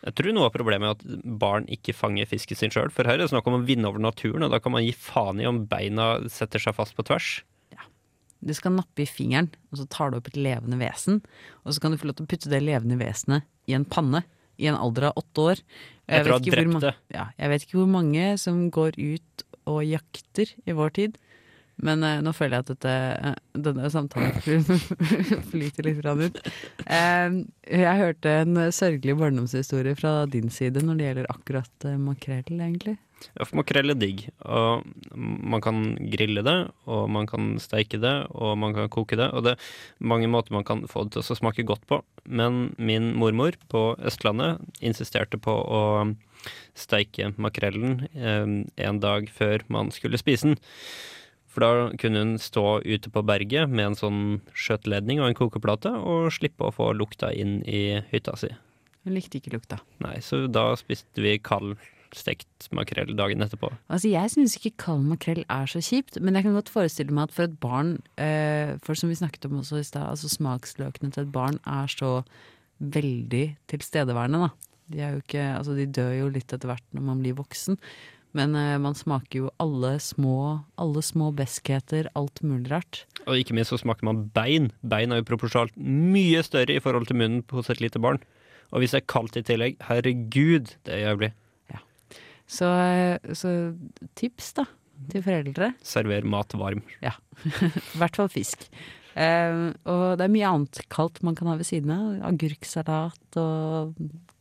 Jeg 0.00 0.16
tror 0.16 0.32
noe 0.32 0.48
av 0.48 0.54
problemet 0.56 0.88
er 0.88 0.96
at 0.96 1.28
barn 1.44 1.68
ikke 1.68 1.92
fanger 1.92 2.28
fisken 2.30 2.56
sin 2.56 2.72
sjøl. 2.72 2.88
For 2.94 3.04
her 3.04 3.18
er 3.18 3.26
det 3.26 3.30
snakk 3.34 3.46
om 3.52 3.60
å 3.60 3.62
vinne 3.68 3.90
over 3.90 4.00
naturen, 4.00 4.46
og 4.46 4.54
da 4.54 4.62
kan 4.64 4.72
man 4.74 4.86
gi 4.86 4.96
faen 4.96 5.44
i 5.44 5.48
om 5.48 5.66
beina 5.68 6.14
setter 6.32 6.62
seg 6.62 6.78
fast 6.78 6.96
på 6.96 7.04
tvers. 7.06 7.42
Du 8.40 8.54
skal 8.56 8.72
nappe 8.72 9.04
i 9.04 9.08
fingeren, 9.08 9.50
og 9.68 9.82
så 9.82 9.84
tar 9.92 10.10
du 10.10 10.16
opp 10.16 10.30
et 10.30 10.38
levende 10.40 10.78
vesen. 10.80 11.20
Og 11.66 11.74
så 11.76 11.82
kan 11.82 11.92
du 11.92 12.00
få 12.00 12.08
lov 12.08 12.16
til 12.16 12.24
å 12.24 12.30
putte 12.30 12.48
det 12.48 12.62
levende 12.64 12.96
vesenet 12.96 13.44
i 13.70 13.76
en 13.78 13.86
panne 13.88 14.24
i 14.60 14.68
en 14.68 14.76
alder 14.76 15.08
av 15.10 15.22
åtte 15.22 15.46
år. 15.52 15.62
Jeg 16.10 16.20
Etter 16.20 16.32
å 16.32 16.36
ha 16.36 16.42
ikke 16.42 16.52
hvor 16.52 16.66
drept 16.74 16.84
det. 16.84 16.94
Ja, 17.14 17.26
jeg 17.38 17.52
vet 17.52 17.64
ikke 17.64 17.78
hvor 17.80 17.90
mange 17.94 18.26
som 18.42 18.62
går 18.74 18.98
ut 18.98 19.44
og 19.70 19.80
jakter 19.86 20.52
i 20.66 20.76
vår 20.76 20.96
tid. 20.98 21.18
Men 21.86 22.04
eh, 22.06 22.20
nå 22.24 22.32
føler 22.36 22.58
jeg 22.58 22.66
at 22.66 22.72
dette, 22.74 22.94
eh, 23.30 23.36
denne 23.68 23.90
samtalen 23.92 24.36
flyter 25.52 25.86
litt 25.86 26.00
grann 26.02 26.24
ut. 26.26 26.40
Eh, 26.86 27.38
jeg 27.70 28.00
hørte 28.02 28.34
en 28.42 28.64
sørgelig 28.74 29.16
barndomshistorie 29.20 29.96
fra 29.98 30.24
din 30.30 30.50
side 30.52 30.84
når 30.84 30.98
det 30.98 31.08
gjelder 31.08 31.30
akkurat 31.32 31.88
eh, 31.88 32.00
makrell, 32.00 32.58
egentlig. 32.58 32.98
Ja, 33.36 33.44
for 33.44 33.58
makrell 33.60 33.92
er 33.92 33.98
digg. 34.00 34.24
Og 34.48 34.86
man 35.12 35.62
kan 35.64 35.82
grille 36.12 36.44
det, 36.46 36.56
og 36.88 37.10
man 37.12 37.28
kan 37.28 37.52
steike 37.62 38.00
det, 38.00 38.14
og 38.32 38.56
man 38.60 38.74
kan 38.76 38.90
koke 38.92 39.18
det. 39.20 39.28
Og 39.36 39.44
det 39.44 39.54
er 39.56 40.08
mange 40.12 40.30
måter 40.32 40.56
man 40.56 40.66
kan 40.66 40.86
få 40.88 41.04
det 41.06 41.18
til 41.18 41.36
å 41.36 41.40
smake 41.42 41.66
godt 41.68 41.84
på. 41.90 42.00
Men 42.24 42.70
min 42.80 43.12
mormor 43.20 43.58
på 43.72 43.90
Østlandet 43.98 44.60
insisterte 44.80 45.40
på 45.40 45.52
å 45.52 45.82
steike 46.78 47.34
makrellen 47.36 48.04
eh, 48.16 48.84
en 48.88 49.00
dag 49.02 49.28
før 49.32 49.66
man 49.68 49.92
skulle 49.94 50.20
spise 50.20 50.52
den. 50.52 50.60
For 51.50 51.64
da 51.64 51.90
kunne 51.98 52.22
hun 52.22 52.34
stå 52.38 52.80
ute 52.86 53.10
på 53.10 53.24
berget 53.26 53.70
med 53.70 53.90
en 53.90 53.98
sånn 53.98 54.20
skjøteledning 54.54 55.22
og 55.22 55.30
en 55.30 55.38
kokeplate, 55.38 55.90
og 55.90 56.30
slippe 56.34 56.68
å 56.68 56.74
få 56.74 56.92
lukta 56.94 57.32
inn 57.34 57.60
i 57.66 58.00
hytta 58.12 58.36
si. 58.38 58.52
Hun 59.06 59.16
likte 59.16 59.40
ikke 59.40 59.56
lukta. 59.56 59.80
Nei, 60.04 60.18
så 60.22 60.44
da 60.46 60.70
spiste 60.78 61.24
vi 61.24 61.38
kald 61.42 61.74
stekt 62.16 62.68
makrell 62.74 63.12
dagen 63.18 63.42
etterpå. 63.44 63.70
Altså, 63.90 64.10
jeg 64.10 64.32
syns 64.32 64.56
ikke 64.58 64.74
kald 64.82 65.04
makrell 65.06 65.42
er 65.46 65.68
så 65.70 65.82
kjipt, 65.84 66.18
men 66.22 66.36
jeg 66.36 66.46
kan 66.46 66.56
godt 66.58 66.72
forestille 66.72 67.14
meg 67.14 67.28
at 67.28 67.36
for 67.36 67.46
et 67.46 67.58
barn, 67.62 67.96
eh, 68.20 68.76
for 68.84 68.98
som 68.98 69.10
vi 69.10 69.18
snakket 69.18 69.46
om 69.46 69.60
også 69.60 69.80
i 69.80 69.86
stad, 69.86 70.08
altså 70.10 70.30
smaksløkene 70.32 71.14
til 71.14 71.26
et 71.26 71.34
barn 71.34 71.60
er 71.66 71.90
så 71.90 72.20
veldig 72.80 73.44
tilstedeværende, 73.70 74.46
da. 74.46 74.70
De, 74.90 74.98
er 74.98 75.12
jo 75.14 75.22
ikke, 75.22 75.44
altså, 75.54 75.76
de 75.78 75.86
dør 75.86 76.14
jo 76.16 76.32
litt 76.34 76.50
etter 76.50 76.70
hvert 76.70 76.86
når 76.96 77.06
man 77.06 77.20
blir 77.22 77.38
voksen. 77.38 77.78
Men 78.36 78.54
uh, 78.54 78.78
man 78.78 78.94
smaker 78.94 79.44
jo 79.44 79.52
alle 79.62 79.96
små, 80.02 80.60
alle 80.78 81.02
små 81.02 81.32
beskheter, 81.34 82.08
alt 82.18 82.42
mulig 82.46 82.70
rart. 82.70 83.04
Og 83.26 83.40
ikke 83.40 83.56
minst 83.58 83.74
så 83.74 83.80
smaker 83.80 84.06
man 84.06 84.28
bein. 84.36 84.70
Bein 84.86 85.10
er 85.10 85.22
jo 85.22 85.30
proporsjonalt 85.32 85.74
mye 85.76 86.44
større 86.46 86.76
i 86.76 86.82
forhold 86.82 87.10
til 87.10 87.18
munnen 87.18 87.42
hos 87.50 87.72
et 87.72 87.82
lite 87.82 88.02
barn. 88.02 88.22
Og 88.70 88.82
hvis 88.82 88.94
det 88.94 89.02
er 89.02 89.10
kaldt 89.10 89.38
i 89.40 89.42
tillegg, 89.46 89.80
herregud, 89.88 90.76
det 90.86 90.94
er 90.94 91.08
jævlig. 91.08 91.32
Så, 92.50 92.66
eh, 92.66 93.34
så 93.36 93.50
tips, 94.18 94.54
da, 94.58 94.64
til 95.12 95.22
foreldre. 95.22 95.72
Server 95.86 96.26
mat 96.26 96.56
varm. 96.58 96.82
Ja. 97.04 97.14
I 97.94 98.00
hvert 98.00 98.18
fall 98.18 98.32
fisk. 98.32 98.66
Uh, 99.10 99.74
og 99.90 100.18
det 100.18 100.24
er 100.24 100.32
mye 100.32 100.50
annet 100.50 100.80
kaldt 100.90 101.18
man 101.26 101.36
kan 101.38 101.50
ha 101.50 101.56
ved 101.58 101.68
siden 101.68 101.92
av. 101.94 102.10
Agurksalat 102.30 103.38
og 103.38 103.94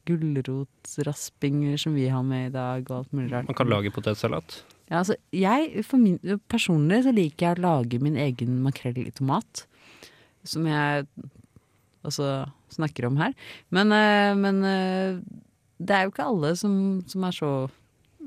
gulrotraspinger 0.10 1.80
som 1.82 1.96
vi 1.98 2.10
har 2.12 2.26
med 2.26 2.50
i 2.50 2.54
dag, 2.58 2.84
og 2.90 3.02
alt 3.02 3.16
mulig 3.16 3.32
rart. 3.32 3.50
Man 3.50 3.58
kan 3.58 3.72
lage 3.72 3.94
potetsalat. 3.94 4.62
Ja, 4.90 5.04
altså, 5.04 5.16
jeg, 5.36 5.84
for 5.86 6.02
min, 6.02 6.18
personlig 6.50 7.04
så 7.06 7.14
liker 7.14 7.52
jeg 7.52 7.60
å 7.60 7.66
lage 7.68 8.02
min 8.02 8.18
egen 8.18 8.60
makrell 8.66 8.98
i 9.04 9.12
tomat. 9.14 9.66
Som 10.48 10.66
jeg 10.70 11.06
altså 12.06 12.48
snakker 12.74 13.10
om 13.10 13.20
her. 13.22 13.36
Men, 13.76 13.94
eh, 13.94 14.34
men 14.40 14.64
eh, 14.66 15.20
det 15.80 15.96
er 15.96 16.06
jo 16.06 16.14
ikke 16.14 16.30
alle 16.32 16.56
som, 16.60 16.74
som 17.10 17.28
er 17.28 17.36
så 17.36 17.52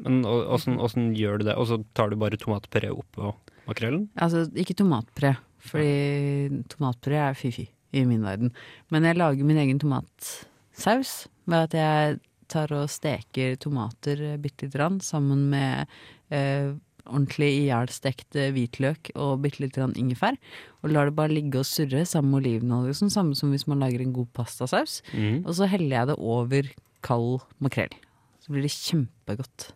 Men 0.02 0.22
åssen 0.24 1.12
gjør 1.14 1.38
du 1.38 1.44
det? 1.50 1.56
Og 1.60 1.68
så 1.68 1.82
tar 1.94 2.10
du 2.10 2.16
bare 2.18 2.38
tomatpuré 2.40 2.90
oppå 2.90 3.34
makrellen? 3.68 4.08
Altså, 4.16 4.46
ikke 4.58 4.74
tomatpuré, 4.78 5.36
fordi 5.62 6.62
tomatpuré 6.72 7.20
er 7.28 7.38
fy-fy 7.38 7.68
i 7.92 8.04
min 8.08 8.24
verden. 8.24 8.54
Men 8.90 9.04
jeg 9.06 9.20
lager 9.20 9.46
min 9.46 9.60
egen 9.60 9.78
tomatsaus 9.82 11.26
ved 11.48 11.68
at 11.68 11.76
jeg 11.76 12.20
tar 12.52 12.72
og 12.76 12.90
steker 12.92 13.56
tomater 13.60 14.20
eh, 14.20 14.40
bitte 14.40 14.66
lite 14.66 14.76
grann 14.76 15.00
sammen 15.04 15.46
med 15.52 15.88
eh, 16.34 16.74
ordentlig 17.06 17.50
ihjelstekt 17.64 18.36
eh, 18.38 18.52
hvitløk 18.54 19.12
og 19.16 19.42
bitte 19.44 19.64
lite 19.64 19.80
grann 19.80 19.96
ingefær. 19.98 20.38
Og 20.82 20.92
lar 20.92 21.08
det 21.08 21.16
bare 21.18 21.34
ligge 21.34 21.62
og 21.62 21.68
surre 21.68 22.04
sammen 22.08 22.34
med 22.34 22.42
olivenolje, 22.42 22.98
sånn 23.00 23.14
samme 23.14 23.38
som 23.38 23.54
hvis 23.54 23.66
man 23.70 23.82
lager 23.82 24.04
en 24.04 24.14
god 24.16 24.30
pastasaus. 24.36 25.00
Mm. 25.14 25.42
Og 25.42 25.54
så 25.58 25.70
heller 25.70 25.96
jeg 25.96 26.12
det 26.12 26.18
over 26.18 26.72
kald 27.06 27.46
makrell. 27.62 27.94
Så 28.42 28.54
blir 28.54 28.66
det 28.66 28.74
kjempegodt. 28.74 29.72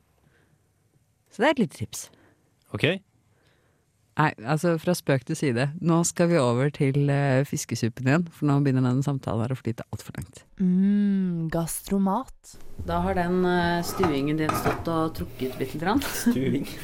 Så 1.30 1.42
det 1.42 1.48
er 1.48 1.56
et 1.56 1.64
lite 1.66 1.80
tips. 1.82 2.08
Ok. 2.74 2.88
Nei, 4.16 4.30
altså 4.48 4.78
fra 4.80 4.94
spøk 4.96 5.26
til 5.28 5.36
side. 5.36 5.66
Nå 5.84 5.98
skal 6.08 6.30
vi 6.30 6.38
over 6.40 6.70
til 6.72 7.02
uh, 7.12 7.42
fiskesuppen 7.44 8.08
igjen, 8.08 8.22
for 8.32 8.48
nå 8.48 8.54
begynner 8.64 8.86
den 8.86 9.02
samtalen 9.04 9.44
her 9.44 9.52
å 9.52 9.58
flyte 9.58 9.84
altfor 9.92 10.16
langt. 10.16 10.40
Mm, 10.56 11.50
gastromat. 11.52 12.54
Da 12.88 13.02
har 13.04 13.18
den 13.18 13.42
uh, 13.44 13.82
stuingen 13.84 14.40
din 14.40 14.54
stått 14.62 14.88
og 14.88 15.12
trukket 15.18 15.58
bitte 15.60 15.82
grann. 15.82 16.00
Stuing. 16.00 16.64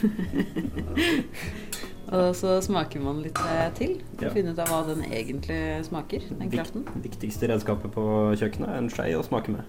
Og 2.12 2.34
så 2.36 2.58
smaker 2.60 3.00
man 3.00 3.22
litt 3.24 3.38
eh, 3.40 3.68
til 3.78 3.94
for 4.18 4.26
Ja. 4.26 4.28
å 4.28 4.34
finne 4.36 4.52
ut 4.52 4.58
av 4.60 4.68
hva 4.68 4.82
den 4.90 5.00
egentlig 5.08 5.60
smaker, 5.86 6.26
den 6.36 6.50
kraften. 6.52 6.82
Viktigste 7.00 7.48
redskapet 7.48 7.94
på 7.94 8.02
kjøkkenet 8.36 8.68
er 8.68 8.82
en 8.82 8.90
skei 8.92 9.14
å 9.16 9.22
smake 9.24 9.54
med. 9.54 9.64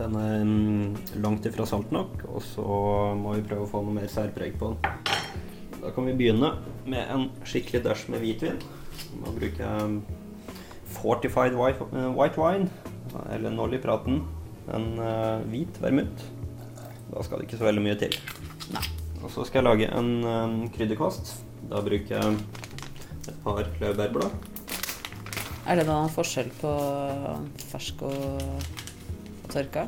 Den 0.00 0.16
er 0.18 0.42
mm, 0.42 0.96
langt 1.22 1.46
ifra 1.46 1.66
salt 1.70 1.92
nok, 1.94 2.24
og 2.32 2.42
så 2.42 2.66
må 3.18 3.36
vi 3.36 3.46
prøve 3.46 3.68
å 3.68 3.70
få 3.70 3.84
noe 3.86 3.94
mer 3.94 4.10
særpreg 4.10 4.58
på 4.58 4.72
den. 4.72 5.46
Da 5.78 5.92
kan 5.94 6.06
vi 6.08 6.14
begynne 6.18 6.52
med 6.90 7.10
en 7.14 7.28
skikkelig 7.46 7.84
dash 7.84 8.10
med 8.10 8.24
hvitvin. 8.24 8.58
Da 9.22 9.34
bruker 9.34 9.62
jeg 9.62 10.00
Fortified 10.98 11.54
white, 11.54 11.84
eh, 11.92 12.38
wine, 12.38 12.68
eller 13.30 13.50
Nolly 13.54 13.78
Praten. 13.78 14.24
En 14.74 14.98
eh, 14.98 15.44
hvit 15.52 15.78
vermut. 15.82 16.24
Da 17.12 17.22
skal 17.22 17.38
det 17.38 17.48
ikke 17.48 17.60
så 17.60 17.68
veldig 17.68 17.84
mye 17.84 17.98
til. 18.00 18.16
Nei. 18.74 18.82
Og 19.22 19.30
så 19.30 19.46
skal 19.46 19.62
jeg 19.62 19.68
lage 19.68 19.92
en 19.94 20.10
eh, 20.24 20.68
krydderkvast. 20.74 21.36
Da 21.70 21.84
bruker 21.84 22.16
jeg 22.16 22.36
et 23.28 23.38
par 23.44 23.62
laurbærblad. 23.78 24.34
Er 25.68 25.78
det 25.78 25.86
da 25.86 26.00
forskjell 26.10 26.50
på 26.58 26.74
fersk 27.68 28.02
og 28.08 28.68
tørka? 29.52 29.86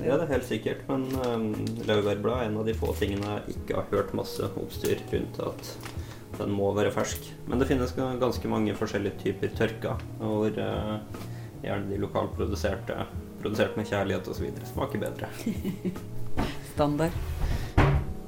Ja, 0.00 0.16
det 0.16 0.24
er 0.24 0.32
helt 0.38 0.48
sikkert, 0.48 0.86
men 0.88 1.04
um, 1.20 1.50
laurbærblad 1.84 2.38
er 2.38 2.48
en 2.48 2.56
av 2.62 2.66
de 2.66 2.74
få 2.76 2.94
tingene 2.96 3.36
jeg 3.36 3.58
ikke 3.58 3.76
har 3.76 3.90
hørt 3.92 4.14
masse 4.16 4.48
oppstyr 4.48 5.02
rundt 5.12 5.42
at 5.44 5.74
den 6.38 6.54
må 6.56 6.70
være 6.74 6.94
fersk. 6.94 7.28
Men 7.46 7.60
det 7.60 7.68
finnes 7.68 7.92
ganske 7.94 8.50
mange 8.50 8.74
forskjellige 8.78 9.20
typer 9.20 9.52
tørka, 9.58 9.98
hvor 10.18 10.48
uh, 10.56 11.28
gjerne 11.62 11.90
de 11.92 12.00
lokalproduserte, 12.02 12.96
produsert 13.42 13.76
med 13.76 13.90
kjærlighet 13.90 14.32
osv., 14.32 14.48
smaker 14.72 15.02
bedre. 15.02 15.30
Standard. 16.72 17.18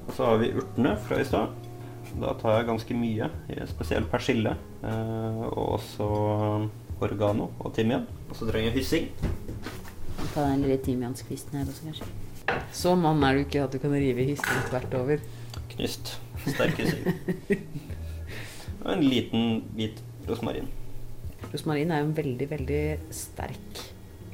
Og 0.04 0.12
så 0.14 0.28
har 0.28 0.42
vi 0.42 0.52
urtene 0.54 0.96
fra 1.08 1.20
i 1.20 1.26
stad. 1.26 1.54
Da 2.20 2.34
tar 2.38 2.60
jeg 2.60 2.68
ganske 2.68 2.94
mye, 2.94 3.30
spesielt 3.66 4.10
persille, 4.12 4.52
eh, 4.86 5.40
og 5.48 5.80
også 5.80 6.06
oregano 7.02 7.48
og 7.58 7.72
timian. 7.74 8.04
Og 8.28 8.36
så 8.38 8.46
trenger 8.46 8.70
jeg 8.70 8.76
hyssing. 8.78 9.08
Ta 10.34 10.44
den 10.50 10.64
lille 10.66 10.78
timianskvisten 10.82 11.58
her 11.60 11.70
også, 11.70 11.86
kanskje. 11.88 12.60
Så 12.74 12.92
mann 12.98 13.22
er 13.24 13.38
du 13.38 13.44
ikke 13.44 13.62
at 13.64 13.72
du 13.72 13.78
kan 13.82 13.94
rive 13.94 14.26
hyssen 14.26 14.66
tvert 14.68 14.94
over. 14.98 15.22
Knust. 15.74 16.16
Sterk 16.44 16.76
hyssing. 16.82 17.06
Og 18.84 18.90
en 18.96 19.04
liten 19.06 19.62
bit 19.78 20.02
rosmarin. 20.28 20.66
Rosmarin 21.52 21.90
er 21.94 22.02
jo 22.02 22.10
en 22.10 22.16
veldig, 22.18 22.50
veldig 22.50 22.84
sterk 23.14 23.82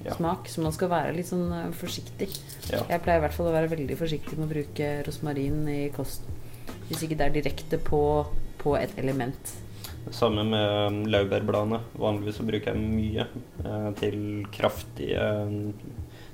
Ja. 0.00 0.14
smak, 0.16 0.46
så 0.48 0.62
man 0.64 0.72
skal 0.72 0.88
være 0.88 1.12
litt 1.12 1.28
sånn 1.28 1.50
eh, 1.52 1.66
forsiktig. 1.76 2.30
Ja. 2.72 2.78
Jeg 2.88 3.02
pleier 3.04 3.20
i 3.20 3.24
hvert 3.26 3.34
fall 3.36 3.50
å 3.50 3.52
være 3.52 3.68
veldig 3.68 3.98
forsiktig 4.00 4.38
med 4.38 4.46
å 4.46 4.52
bruke 4.54 4.86
rosmarin 5.04 5.58
i 5.68 5.80
kosten. 5.92 6.38
Hvis 6.88 7.02
ikke 7.04 7.18
det 7.20 7.26
er 7.26 7.34
direkte 7.34 7.76
på, 7.84 8.00
på 8.62 8.72
et 8.80 8.94
element. 9.02 9.52
Samme 10.10 10.44
med 10.44 11.04
laurbærbladene. 11.10 11.80
Vanligvis 12.00 12.40
så 12.40 12.46
bruker 12.46 12.74
jeg 12.74 12.82
mye 12.82 13.26
eh, 13.64 13.90
til 14.00 14.46
kraftige 14.52 15.26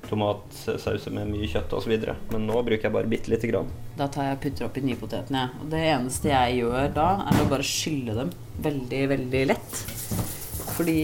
tomatsauser 0.06 1.12
med 1.14 1.30
mye 1.33 1.49
kjøtt 1.50 1.75
osv. 1.76 1.95
Men 2.33 2.47
nå 2.49 2.62
bruker 2.66 2.88
jeg 2.88 2.95
bare 2.95 3.11
bitte 3.11 3.33
lite 3.33 3.50
grann. 3.50 3.68
Da 3.99 4.09
tar 4.12 4.30
jeg 4.30 4.38
og 4.38 4.42
putter 4.45 4.68
oppi 4.68 4.85
nypotetene. 4.87 5.45
Og 5.61 5.68
det 5.73 5.83
eneste 5.90 6.33
jeg 6.33 6.61
gjør 6.62 6.90
da, 6.97 7.09
er 7.26 7.42
å 7.42 7.50
bare 7.50 7.66
skylle 7.66 8.16
dem 8.16 8.33
veldig, 8.64 9.02
veldig 9.12 9.45
lett. 9.52 9.83
Fordi 10.76 11.00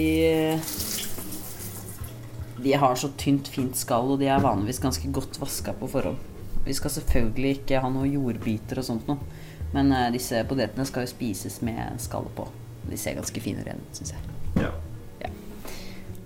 de 2.62 2.74
har 2.78 2.98
så 2.98 3.10
tynt, 3.18 3.48
fint 3.50 3.76
skall, 3.76 4.14
og 4.14 4.20
de 4.22 4.28
er 4.30 4.42
vanligvis 4.42 4.82
ganske 4.82 5.08
godt 5.14 5.40
vaska 5.42 5.74
på 5.76 5.88
forhånd. 5.90 6.28
Vi 6.62 6.74
skal 6.78 6.92
selvfølgelig 6.94 7.56
ikke 7.56 7.80
ha 7.82 7.88
noe 7.90 8.06
jordbiter 8.06 8.78
og 8.78 8.86
sånt 8.86 9.08
noe. 9.10 9.40
Men 9.72 9.92
eh, 9.96 10.10
disse 10.14 10.44
potetene 10.48 10.86
skal 10.88 11.06
jo 11.06 11.14
spises 11.14 11.62
med 11.64 12.00
skallet 12.02 12.34
på. 12.36 12.46
De 12.88 12.98
ser 12.98 13.18
ganske 13.18 13.44
fine 13.44 13.62
ut, 13.66 13.84
syns 13.96 14.14
jeg. 14.14 14.32
Ja. 14.64 14.72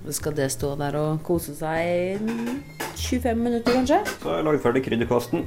Så 0.07 0.13
skal 0.21 0.37
det 0.39 0.53
stå 0.55 0.69
der 0.79 0.95
og 1.01 1.23
kose 1.27 1.51
seg 1.59 2.21
25 2.95 3.41
minutter, 3.43 3.73
kanskje. 3.75 3.97
Så 4.21 4.29
har 4.31 4.37
jeg 4.39 4.47
lagd 4.47 4.63
ferdig 4.63 4.85
krydderkasten. 4.87 5.43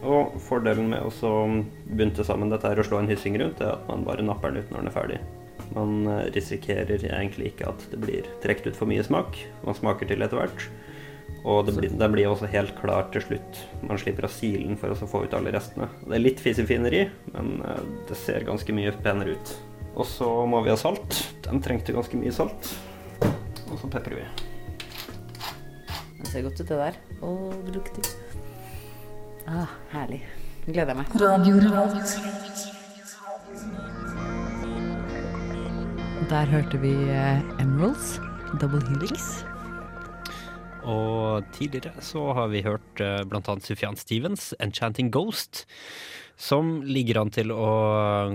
Og 0.00 0.34
fordelen 0.42 0.88
med 0.90 1.04
å 1.04 1.36
bunte 1.86 2.26
sammen 2.26 2.50
dette 2.50 2.66
her 2.66 2.80
og 2.80 2.88
slå 2.88 2.98
en 2.98 3.10
hyssing 3.10 3.38
rundt, 3.38 3.62
er 3.62 3.76
at 3.76 3.86
man 3.86 4.02
bare 4.08 4.24
napper 4.26 4.50
den 4.50 4.64
ut 4.64 4.72
når 4.72 4.82
den 4.82 4.90
er 4.90 4.96
ferdig. 4.96 5.20
Man 5.76 6.10
eh, 6.10 6.26
risikerer 6.34 7.06
egentlig 7.06 7.52
ikke 7.52 7.70
at 7.70 7.86
det 7.92 8.02
blir 8.02 8.26
trukket 8.42 8.72
ut 8.72 8.80
for 8.80 8.90
mye 8.90 9.06
smak. 9.06 9.38
Man 9.62 9.78
smaker 9.78 10.10
til 10.10 10.26
etter 10.26 10.40
hvert. 10.40 10.66
Og 11.46 11.62
det 11.68 11.76
blir, 11.78 11.94
det 11.94 12.10
blir 12.10 12.32
også 12.32 12.50
helt 12.50 12.74
klart 12.82 13.14
til 13.14 13.22
slutt. 13.28 13.64
Man 13.86 14.00
slipper 14.00 14.26
av 14.26 14.34
silen 14.34 14.74
for 14.80 14.90
å 14.90 15.06
få 15.06 15.22
ut 15.28 15.38
alle 15.38 15.54
restene. 15.54 15.86
Det 16.02 16.18
er 16.18 16.26
litt 16.26 16.42
fisefineri, 16.42 17.06
men 17.36 17.60
eh, 17.62 17.84
det 18.10 18.18
ser 18.26 18.48
ganske 18.48 18.74
mye 18.74 18.96
penere 19.06 19.38
ut. 19.38 19.58
Og 19.96 20.06
så 20.06 20.28
må 20.46 20.60
vi 20.64 20.70
ha 20.72 20.78
salt. 20.78 21.18
Den 21.44 21.60
trengte 21.64 21.94
ganske 21.96 22.18
mye 22.20 22.32
salt. 22.34 22.70
Og 23.70 23.78
så 23.80 23.90
peprer 23.90 24.20
vi. 24.20 24.26
Det 26.20 26.28
ser 26.30 26.44
godt 26.46 26.60
ut, 26.60 26.68
det 26.68 26.78
der. 26.78 26.98
Å, 27.24 27.30
det 27.66 27.74
lukter 27.78 28.10
Ah, 29.50 29.70
herlig. 29.90 30.20
Nå 30.62 30.74
gleder 30.76 30.92
jeg 30.92 30.98
meg. 31.00 31.06
Der 36.30 36.46
hørte 36.52 36.78
vi 36.78 36.92
eh, 37.10 37.40
Emeralds, 37.58 38.20
Double 38.60 38.82
Helix. 38.92 39.40
Og 40.86 41.42
tidligere 41.56 42.04
så 42.04 42.28
har 42.36 42.52
vi 42.52 42.62
hørt 42.62 43.02
bl.a. 43.28 43.56
Sufjan 43.64 43.98
Stevens, 43.98 44.52
'Enchanting 44.60 45.10
Ghost', 45.10 45.64
som 46.40 46.78
ligger 46.88 47.20
an 47.20 47.30
til 47.34 47.52
å 47.52 47.70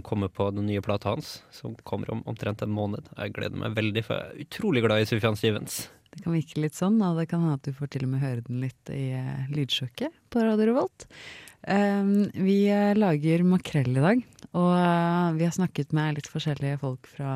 komme 0.06 0.30
på 0.30 0.52
den 0.54 0.68
nye 0.70 0.84
plata 0.86 1.16
hans, 1.16 1.40
som 1.50 1.74
kommer 1.90 2.12
om 2.14 2.22
omtrent 2.30 2.62
en 2.62 2.74
måned. 2.74 3.08
Jeg 3.18 3.34
gleder 3.34 3.58
meg 3.58 3.74
veldig, 3.78 4.04
for 4.06 4.20
jeg 4.20 4.28
er 4.30 4.46
utrolig 4.46 4.84
glad 4.86 5.02
i 5.02 5.08
Sufjan 5.10 5.38
Stevens. 5.40 5.80
Det 6.14 6.22
kan 6.22 6.36
virke 6.36 6.62
litt 6.62 6.78
sånn, 6.78 7.00
og 7.02 7.18
det 7.18 7.26
kan 7.32 7.42
hende 7.42 7.58
at 7.58 7.66
du 7.66 7.74
får 7.76 7.90
til 7.96 8.06
og 8.06 8.14
med 8.14 8.22
høre 8.22 8.46
den 8.46 8.62
litt 8.62 8.94
i 8.94 9.08
eh, 9.18 9.50
lydsjokket 9.52 10.14
på 10.32 10.46
Radio 10.46 10.70
Revolt. 10.70 11.08
Um, 11.66 12.30
vi 12.46 12.60
eh, 12.70 12.94
lager 12.94 13.42
makrell 13.48 13.90
i 13.98 14.04
dag, 14.06 14.22
og 14.56 14.72
eh, 14.78 15.36
vi 15.36 15.44
har 15.44 15.54
snakket 15.56 15.92
med 15.96 16.16
litt 16.18 16.30
forskjellige 16.32 16.80
folk 16.80 17.10
fra 17.12 17.32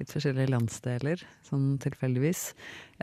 litt 0.00 0.12
forskjellige 0.12 0.52
landsdeler, 0.54 1.22
sånn 1.44 1.74
tilfeldigvis. 1.82 2.42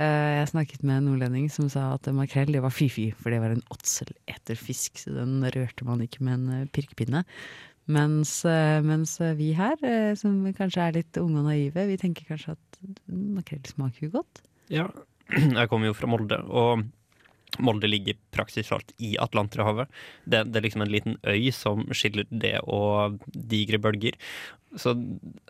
Eh, 0.02 0.40
jeg 0.40 0.52
snakket 0.54 0.86
med 0.88 1.02
en 1.02 1.10
nordlending 1.12 1.46
som 1.54 1.70
sa 1.70 1.92
at 1.94 2.10
makrell 2.18 2.50
det 2.56 2.64
var 2.66 2.74
fy-fy, 2.74 3.12
for 3.14 3.34
det 3.34 3.42
var 3.44 3.54
en 3.54 3.66
åtseleterfisk, 3.74 5.04
så 5.04 5.14
den 5.20 5.40
rørte 5.54 5.86
man 5.86 6.02
ikke 6.06 6.26
med 6.26 6.40
en 6.40 6.56
eh, 6.56 6.70
pirkepinne. 6.74 7.24
Mens, 7.88 8.42
mens 8.84 9.14
vi 9.40 9.54
her, 9.56 9.80
som 10.20 10.42
kanskje 10.58 10.82
er 10.84 10.96
litt 10.98 11.20
unge 11.22 11.40
og 11.40 11.46
naive, 11.46 11.86
vi 11.88 11.96
tenker 12.02 12.26
kanskje 12.28 12.58
at 12.58 12.80
makrell 13.08 13.64
smaker 13.70 14.10
jo 14.10 14.18
godt. 14.18 14.42
Ja, 14.68 14.90
jeg 15.38 15.70
kommer 15.72 15.88
jo 15.88 15.96
fra 15.96 16.10
Molde, 16.12 16.42
og 16.52 16.84
Molde 17.64 17.90
ligger 17.90 18.18
praktisk 18.36 18.70
talt 18.70 18.94
i 19.02 19.16
Atlanterhavet. 19.22 19.90
Det, 20.26 20.44
det 20.52 20.60
er 20.60 20.68
liksom 20.68 20.84
en 20.86 20.94
liten 20.94 21.18
øy 21.26 21.50
som 21.56 21.88
skiller 21.96 22.28
det 22.30 22.58
og 22.68 23.22
digre 23.34 23.80
bølger. 23.82 24.20
Så, 24.76 24.92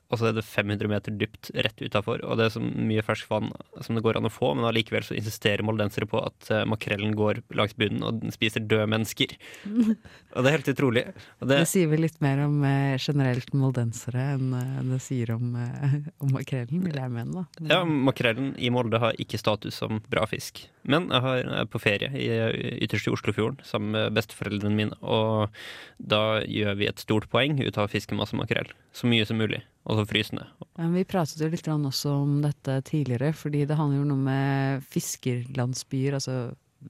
og 0.08 0.20
så 0.20 0.27
er 0.30 0.36
det 0.38 0.44
500 0.46 0.89
meter 0.92 1.16
dypt 1.18 1.50
rett 1.58 1.82
utafor, 1.82 2.22
og 2.22 2.38
det 2.38 2.46
er 2.48 2.51
så 2.54 2.62
mye 2.62 3.01
ferskvann 3.04 3.50
som 3.84 3.98
det 3.98 4.04
går 4.06 4.20
an 4.20 4.30
å 4.30 4.32
få, 4.32 4.51
men 4.56 4.68
allikevel 4.70 5.04
så 5.04 5.18
insisterer 5.18 5.66
moldensere 5.66 6.06
på 6.10 6.22
at 6.22 6.51
eh, 6.54 6.62
makrellen 6.70 7.16
går 7.18 7.42
langs 7.58 7.74
bunnen 7.80 8.06
og 8.06 8.22
den 8.22 8.36
spiser 8.36 8.63
døde 8.63 8.86
mennesker. 8.94 9.34
og 10.36 10.46
det 10.46 10.51
er 10.51 10.58
helt 10.60 10.72
utrolig. 10.72 11.04
Det, 11.42 11.50
Det 11.50 11.63
sier 11.70 11.89
vel 11.92 12.06
litt 12.06 12.22
mer 12.24 12.44
om 12.46 12.62
eh, 12.70 12.94
generelt 13.01 13.51
moldensere 13.58 14.30
enn 14.36 14.54
eh, 14.62 14.80
det 14.94 15.01
sier 15.04 15.34
om, 15.34 15.58
eh, 15.66 15.98
om 16.24 16.32
makrellen, 16.38 16.86
vil 16.86 17.01
jeg 17.01 17.16
mene. 17.18 17.44
da. 17.44 17.68
ja, 17.74 17.82
makrellen 17.84 18.54
i 18.62 18.72
Molde 18.74 19.01
har 19.01 19.18
ikke 19.18 19.42
status 19.42 19.82
som 19.82 20.04
bra 20.13 20.30
fisk. 20.30 20.68
Men 20.88 21.10
jeg 21.12 21.46
er 21.60 21.67
på 21.67 21.82
ferie 21.84 22.10
i 22.15 22.27
ytterst 22.86 23.10
i 23.10 23.13
Oslofjorden 23.13 23.60
sammen 23.67 23.91
med 23.96 24.15
besteforeldrene 24.15 24.77
mine, 24.77 25.00
og 25.03 25.51
da 26.00 26.39
gjør 26.48 26.77
vi 26.79 26.88
et 26.88 27.03
stort 27.03 27.27
poeng 27.32 27.60
ut 27.60 27.75
av 27.75 27.88
å 27.88 27.91
fiske 27.91 28.15
masse 28.15 28.38
makrell. 28.39 28.72
Så 28.96 29.10
mye 29.12 29.25
som 29.27 29.39
mulig. 29.39 29.62
Og 29.88 30.00
så 30.00 30.08
frysende. 30.08 30.48
Men 30.79 30.96
vi 30.96 31.06
pratet 31.08 31.39
jo 31.39 31.48
litt 31.51 31.67
også 31.67 32.12
om 32.24 32.39
dette 32.44 32.82
tidligere, 32.88 33.31
fordi 33.35 33.66
det 33.68 33.77
handler 33.79 34.01
jo 34.01 34.07
noe 34.09 34.24
med 34.25 34.88
fiskerlandsbyer, 34.92 36.18
altså 36.18 36.40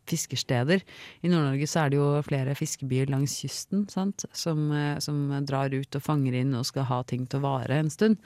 fiskersteder. 0.10 0.82
I 1.24 1.30
Nord-Norge 1.32 1.68
så 1.70 1.84
er 1.84 1.92
det 1.92 2.00
jo 2.00 2.08
flere 2.26 2.56
fiskebyer 2.58 3.10
langs 3.12 3.38
kysten 3.42 3.86
sant? 3.92 4.26
Som, 4.36 4.72
eh, 4.72 5.00
som 5.00 5.30
drar 5.48 5.74
ut 5.74 5.96
og 5.96 6.04
fanger 6.04 6.36
inn 6.42 6.56
og 6.58 6.66
skal 6.68 6.88
ha 6.90 7.02
ting 7.08 7.26
til 7.26 7.40
å 7.40 7.46
vare 7.46 7.80
en 7.80 7.90
stund. 7.90 8.18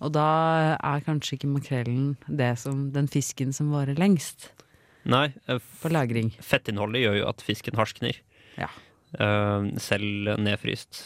Og 0.00 0.12
da 0.12 0.76
er 0.76 1.06
kanskje 1.06 1.38
ikke 1.38 1.54
makrellen 1.54 2.16
det 2.28 2.58
som, 2.58 2.90
den 2.92 3.08
fisken 3.08 3.54
som 3.56 3.72
varer 3.74 3.96
lengst 3.96 4.50
Nei, 5.06 5.28
eh, 5.46 5.62
på 5.82 5.92
lagring. 5.92 6.32
fettinnholdet 6.42 7.04
gjør 7.04 7.20
jo 7.20 7.28
at 7.30 7.44
fisken 7.46 7.78
harskner. 7.78 8.18
Ja. 8.56 8.70
Uh, 9.16 9.70
selv 9.80 10.34
nedfryst. 10.42 11.04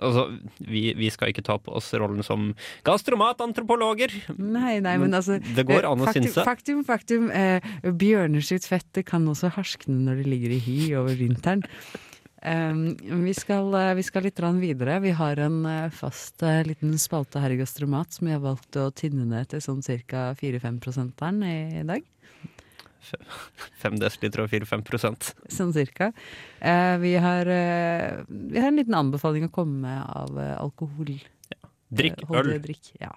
Altså, 0.00 0.24
vi, 0.56 0.86
vi 0.96 1.10
skal 1.12 1.32
ikke 1.32 1.44
ta 1.44 1.58
på 1.60 1.74
oss 1.76 1.90
rollen 2.00 2.24
som 2.24 2.52
gastromatantropologer. 2.86 4.14
Nei, 4.38 4.78
nei, 4.84 4.94
men 5.00 5.12
altså 5.12 5.36
Det 5.36 5.66
går 5.68 5.84
an 5.84 6.00
å 6.00 6.08
faktum, 6.08 6.28
synse. 6.28 6.46
Faktum, 6.48 6.80
faktum. 6.88 7.28
Eh, 7.28 7.74
bjørner 7.84 8.44
sitt 8.46 8.64
fett 8.68 8.88
det 8.96 9.04
kan 9.10 9.28
også 9.28 9.52
harskne 9.58 9.98
når 10.06 10.22
de 10.22 10.32
ligger 10.32 10.56
i 10.56 10.62
hy 10.64 10.78
over 10.96 11.18
vinteren. 11.18 11.66
Um, 12.42 12.96
vi, 13.22 13.34
skal, 13.38 13.68
eh, 13.78 13.92
vi 13.94 14.02
skal 14.02 14.24
litt 14.26 14.40
videre. 14.58 14.98
Vi 15.04 15.12
har 15.14 15.38
en 15.38 15.60
eh, 15.66 15.90
fast 15.94 16.42
uh, 16.42 16.64
liten 16.66 16.96
spalte 16.98 17.38
her 17.38 17.52
i 17.54 17.60
Gastromat 17.60 18.16
som 18.16 18.26
vi 18.26 18.34
har 18.34 18.42
valgt 18.42 18.74
å 18.80 18.88
tynne 18.90 19.28
ned 19.28 19.52
til 19.52 19.62
sånn 19.62 19.84
ca. 20.08 20.32
4-5 20.40 21.44
i, 21.46 21.54
i 21.78 21.84
dag. 21.86 22.02
5 23.82 23.98
dl 24.00 24.42
og 24.44 24.50
4-5 24.52 24.84
prosent. 24.86 25.32
Sånn 25.52 25.72
cirka. 25.74 26.12
Eh, 26.60 26.96
vi, 27.02 27.14
har, 27.20 27.48
eh, 27.50 28.22
vi 28.28 28.60
har 28.60 28.70
en 28.70 28.80
liten 28.80 28.96
anbefaling 28.98 29.48
å 29.48 29.52
komme 29.54 29.82
med 29.84 30.02
av 30.22 30.38
eh, 30.38 30.56
alkohol. 30.62 31.14
Drikk 31.92 32.22
Eh, 32.24 32.34
øl. 32.38 32.52
Drikk, 32.62 32.92
ja. 33.00 33.12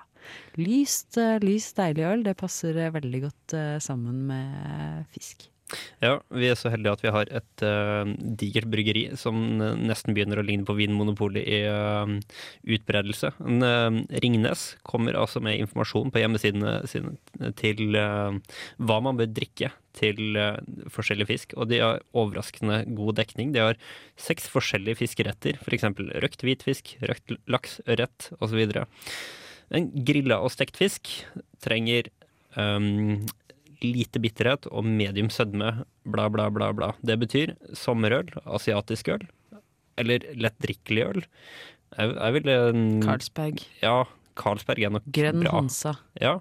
Lyst, 0.60 1.18
eh, 1.22 1.38
lyst, 1.44 1.76
deilig 1.78 2.06
øl. 2.10 2.24
Det 2.26 2.36
passer 2.40 2.78
eh, 2.78 2.94
veldig 2.96 3.22
godt 3.28 3.58
sammen 3.84 4.26
med 4.32 5.06
fisk. 5.16 5.50
Ja, 6.04 6.20
vi 6.30 6.50
er 6.52 6.58
så 6.60 6.70
heldige 6.70 6.94
at 6.94 7.04
vi 7.04 7.14
har 7.16 7.30
et 7.34 7.64
uh, 7.66 8.06
digert 8.38 8.68
bryggeri 8.70 9.08
som 9.18 9.40
eh, 9.58 9.78
nesten 9.90 10.14
begynner 10.14 10.38
å 10.38 10.46
ligne 10.46 10.68
på 10.68 10.76
Vinmonopolet 10.78 11.42
i 11.42 11.64
uh, 11.66 12.06
utbredelse. 12.76 13.32
En, 13.42 13.66
uh, 13.66 14.20
Ringnes 14.22 14.68
kommer 14.86 15.18
altså 15.18 15.42
med 15.42 15.58
informasjon 15.64 16.14
på 16.14 16.22
hjemmesidene 16.22 16.78
sine 16.90 17.16
til 17.60 17.98
eh, 18.00 18.38
hva 18.78 19.00
man 19.04 19.20
bør 19.20 19.32
drikke 19.32 19.72
til 19.96 20.38
eh, 20.40 20.60
forskjellig 20.92 21.28
fisk, 21.30 21.56
og 21.60 21.70
de 21.72 21.82
har 21.84 22.04
overraskende 22.18 22.82
god 22.98 23.20
dekning. 23.22 23.54
De 23.56 23.64
har 23.64 23.80
seks 24.20 24.50
forskjellige 24.52 25.00
fiskeretter, 25.04 25.60
f.eks. 25.62 25.88
røkt 26.24 26.46
hvitfisk, 26.46 26.96
røkt 27.06 27.36
laks, 27.52 27.80
ørret 27.88 28.30
osv. 28.40 28.66
En 29.76 29.90
grilla 30.08 30.42
og 30.44 30.54
stekt 30.54 30.78
fisk 30.80 31.10
trenger 31.64 32.12
um, 32.54 33.26
lite 33.84 34.22
bitterhet 34.24 34.68
og 34.72 34.86
medium 34.88 35.30
sødme, 35.34 35.72
bla, 36.06 36.28
bla, 36.32 36.50
bla, 36.54 36.72
bla. 36.76 36.92
Det 37.06 37.18
betyr 37.22 37.56
sommerøl, 37.76 38.30
asiatisk 38.46 39.10
øl, 39.16 39.26
eller 40.00 40.26
lettdrikkelig 40.36 41.06
øl. 41.10 41.24
Jeg, 41.96 42.12
jeg 42.16 42.36
ville 42.38 42.56
mm, 42.76 43.02
Carlsberg. 43.06 43.64
Ja, 43.82 43.98
Carlsberg 44.40 44.84
er 44.88 44.96
nok 44.98 45.06
Grønn 45.16 45.44
bra. 45.44 45.54
Hansa. 45.60 45.96
Ja, 46.22 46.38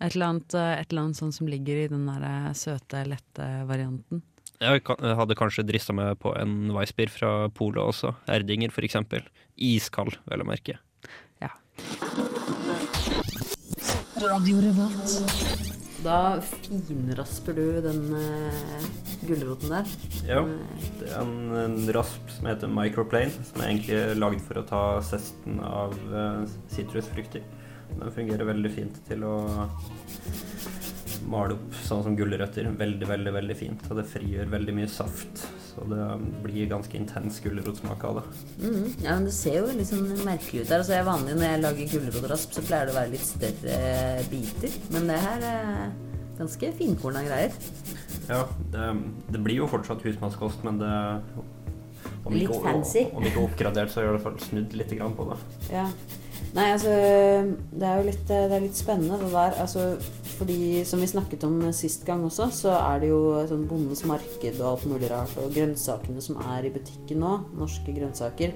Et 0.00 0.14
eller, 0.14 0.28
annet, 0.34 0.54
eh, 0.54 0.74
et 0.78 0.92
eller 0.92 1.08
annet 1.08 1.18
sånt 1.18 1.34
som 1.34 1.48
ligger 1.50 1.84
i 1.84 1.88
den 1.90 2.04
der 2.06 2.22
eh, 2.28 2.50
søte, 2.54 3.00
lette 3.08 3.46
varianten. 3.66 4.22
jeg 4.60 4.82
hadde 4.86 5.38
kanskje 5.38 5.64
drista 5.66 5.94
meg 5.94 6.18
på 6.22 6.34
en 6.38 6.70
Weissbier 6.74 7.10
fra 7.10 7.48
Polet 7.54 7.82
også. 7.82 8.14
Erdinger, 8.30 8.70
for 8.74 8.86
eksempel. 8.86 9.24
Iskald, 9.56 10.18
vel 10.30 10.44
å 10.44 10.46
merke. 10.46 10.78
Da 16.04 16.38
finrasper 16.40 17.56
du 17.58 17.64
den 17.82 18.02
uh, 18.14 18.88
gulroten 19.26 19.72
der. 19.74 19.94
Ja, 20.28 20.42
det 21.00 21.08
er 21.10 21.22
en, 21.24 21.38
en 21.58 21.78
rasp 21.96 22.30
som 22.36 22.46
heter 22.46 22.70
microplane, 22.70 23.34
som 23.50 23.62
er 23.62 23.72
egentlig 23.72 24.20
lagd 24.20 24.44
for 24.46 24.60
å 24.60 24.66
ta 24.68 24.82
sesten 25.06 25.58
av 25.64 25.96
sitrusfrukter. 26.70 27.42
Uh, 27.42 27.64
Den 27.96 28.12
fungerer 28.12 28.44
veldig 28.44 28.70
fint 28.70 28.98
til 29.08 29.24
å 29.26 29.34
male 31.28 31.56
opp 31.56 31.76
sånn 31.84 32.02
som 32.06 32.16
gulrøtter. 32.18 32.68
Veldig, 32.80 33.08
veldig, 33.08 33.32
veldig 33.36 33.56
fint. 33.58 33.84
Og 33.90 33.98
det 34.00 34.06
frigjør 34.10 34.50
veldig 34.54 34.74
mye 34.78 34.90
saft. 34.92 35.42
Så 35.68 35.84
det 35.90 36.06
blir 36.44 36.70
ganske 36.70 36.96
intens 36.98 37.38
gulrotsmak 37.44 38.04
av 38.08 38.20
det. 38.20 38.24
Mm, 38.64 38.86
Ja, 39.04 39.14
men 39.18 39.28
Det 39.28 39.34
ser 39.36 39.60
jo 39.60 39.66
litt 39.78 39.90
sånn 39.90 40.08
merkelig 40.26 40.64
ut 40.64 40.68
der. 40.72 40.80
Altså, 40.82 40.94
jeg 40.96 41.04
er 41.04 41.10
vanlig 41.10 41.36
Når 41.38 41.48
jeg 41.50 41.62
lager 41.62 41.92
gulrotrasp, 41.94 42.56
så 42.56 42.64
pleier 42.66 42.88
det 42.88 42.94
å 42.94 42.98
være 42.98 43.14
litt 43.14 43.28
større 43.28 44.24
biter. 44.32 44.78
Men 44.96 45.06
det 45.12 45.20
her 45.26 45.46
er 45.52 45.92
ganske 46.38 46.72
finkorna 46.78 47.22
greier. 47.26 47.54
Ja, 48.28 48.42
det, 48.72 48.88
det 49.34 49.40
blir 49.44 49.62
jo 49.62 49.70
fortsatt 49.70 50.02
husmannskost, 50.06 50.64
men 50.66 50.78
det 50.82 50.92
om 52.28 52.34
Litt 52.34 52.48
ikke, 52.50 52.60
fancy. 52.62 53.06
Om 53.16 53.24
ikke 53.26 53.42
oppgradert, 53.46 53.90
så 53.92 54.02
gjør 54.02 54.14
det 54.14 54.18
i 54.18 54.22
hvert 54.22 54.26
fall 54.26 54.48
snudd 54.48 54.74
litt 54.76 54.92
grann 54.98 55.14
på 55.16 55.24
det. 55.30 55.38
Ja. 55.72 55.86
Nei, 56.56 56.70
altså 56.72 56.90
Det 56.90 57.84
er 57.84 57.98
jo 57.98 58.06
litt, 58.06 58.22
det 58.28 58.56
er 58.56 58.62
litt 58.62 58.78
spennende 58.78 59.18
det 59.20 59.32
der. 59.34 59.56
Altså, 59.60 59.84
fordi 60.38 60.84
som 60.88 61.02
vi 61.02 61.10
snakket 61.10 61.44
om 61.48 61.58
sist 61.76 62.06
gang 62.06 62.24
også, 62.24 62.48
så 62.54 62.72
er 62.78 63.02
det 63.02 63.10
jo 63.10 63.20
sånn 63.50 63.66
bondens 63.68 64.04
marked 64.08 64.60
og 64.60 64.68
alt 64.70 64.86
mulig 64.88 65.10
rart. 65.12 65.34
Og 65.42 65.52
grønnsakene 65.54 66.24
som 66.24 66.40
er 66.54 66.68
i 66.68 66.72
butikken 66.74 67.20
nå, 67.24 67.34
norske 67.58 67.94
grønnsaker, 67.96 68.54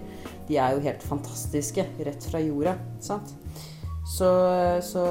de 0.49 0.59
er 0.59 0.77
jo 0.77 0.85
helt 0.87 1.05
fantastiske. 1.07 1.87
Rett 2.09 2.29
fra 2.31 2.43
jorda. 2.43 2.77
Sant? 3.05 3.35
Så, 4.13 4.29
så 4.83 5.03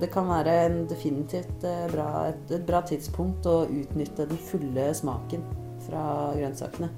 det 0.00 0.10
kan 0.12 0.28
være 0.28 0.54
en 0.66 0.82
definitivt 0.90 1.64
eh, 1.66 1.86
bra, 1.90 2.08
et, 2.28 2.44
et 2.52 2.66
bra 2.68 2.82
tidspunkt 2.86 3.48
å 3.48 3.62
utnytte 3.64 4.28
den 4.30 4.40
fulle 4.50 4.90
smaken 4.94 5.46
fra 5.86 6.04
grønnsakene. 6.36 6.92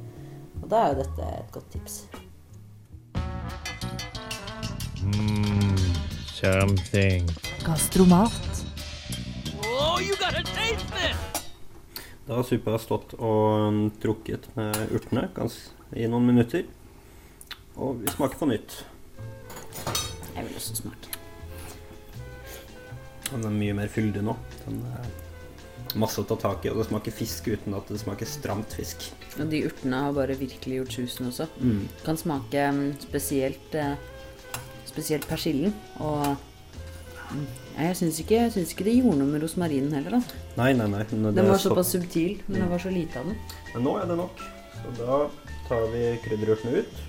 Og 0.62 0.70
da 0.72 0.82
er 0.82 0.94
jo 0.94 1.02
dette 1.04 1.34
et 1.38 1.52
godt 1.54 1.74
tips. 1.76 2.00
Something. 6.34 7.28
Gastromat. 7.64 8.66
Oh, 9.64 10.00
Da 12.26 12.34
har 12.34 12.42
suppa 12.42 12.78
stått 12.78 13.14
og 13.18 13.68
um, 13.68 13.78
trukket 14.02 14.48
med 14.56 14.74
urtene 14.94 15.28
gans 15.36 15.58
i 15.94 16.08
noen 16.10 16.26
minutter. 16.26 16.64
Og 17.76 18.00
vi 18.02 18.10
smaker 18.10 18.40
på 18.40 18.48
nytt. 18.50 18.80
Jeg 20.34 20.42
vil 20.48 20.58
også 20.58 20.80
smake. 20.80 21.12
Den 23.30 23.46
er 23.46 23.54
mye 23.54 23.76
mer 23.78 23.92
fyldig 23.92 24.24
nå. 24.26 24.34
Den 24.64 24.82
er 24.90 25.06
masse 25.98 26.20
å 26.20 26.26
ta 26.26 26.36
tak 26.40 26.66
i, 26.66 26.72
og 26.72 26.80
det 26.80 26.88
smaker 26.88 27.14
fisk 27.14 27.48
uten 27.52 27.76
at 27.78 27.88
det 27.92 28.00
smaker 28.02 28.28
stramt 28.28 28.74
fisk. 28.76 29.06
Og 29.38 29.48
de 29.52 29.62
urtene 29.68 30.02
har 30.06 30.16
bare 30.16 30.36
virkelig 30.38 30.80
gjort 30.80 30.98
susen 30.98 31.30
også. 31.30 31.48
Mm. 31.60 31.86
Kan 32.04 32.20
smake 32.20 32.66
mm, 32.74 32.84
spesielt 33.06 33.76
eh, 33.78 33.94
Spesielt 34.96 35.26
persillen. 35.28 35.74
Og 36.00 36.36
mm, 37.30 37.46
jeg 37.76 37.96
syns 38.00 38.20
ikke, 38.22 38.46
ikke 38.62 38.86
det 38.86 38.94
gjorde 38.96 39.18
noe 39.20 39.28
med 39.34 39.42
rosmarinen 39.44 39.92
heller, 39.92 40.16
da. 40.16 40.38
Nei, 40.56 40.70
nei, 40.78 40.86
nei. 40.88 41.02
Den 41.10 41.26
var 41.28 41.36
var 41.52 41.58
så- 41.60 41.68
såpass 41.68 41.92
subtil, 41.92 42.38
men 42.48 42.62
det 42.62 42.70
var 42.70 42.80
så 42.80 42.92
lite 42.94 43.20
av 43.20 43.26
den. 43.28 43.36
Men 43.74 43.84
nå 43.84 43.96
er 44.00 44.06
det 44.08 44.16
nok. 44.16 44.40
Så 44.80 44.94
da 45.02 45.18
tar 45.68 45.84
vi 45.92 46.04
krydderurtene 46.24 46.80
ut. 46.80 47.04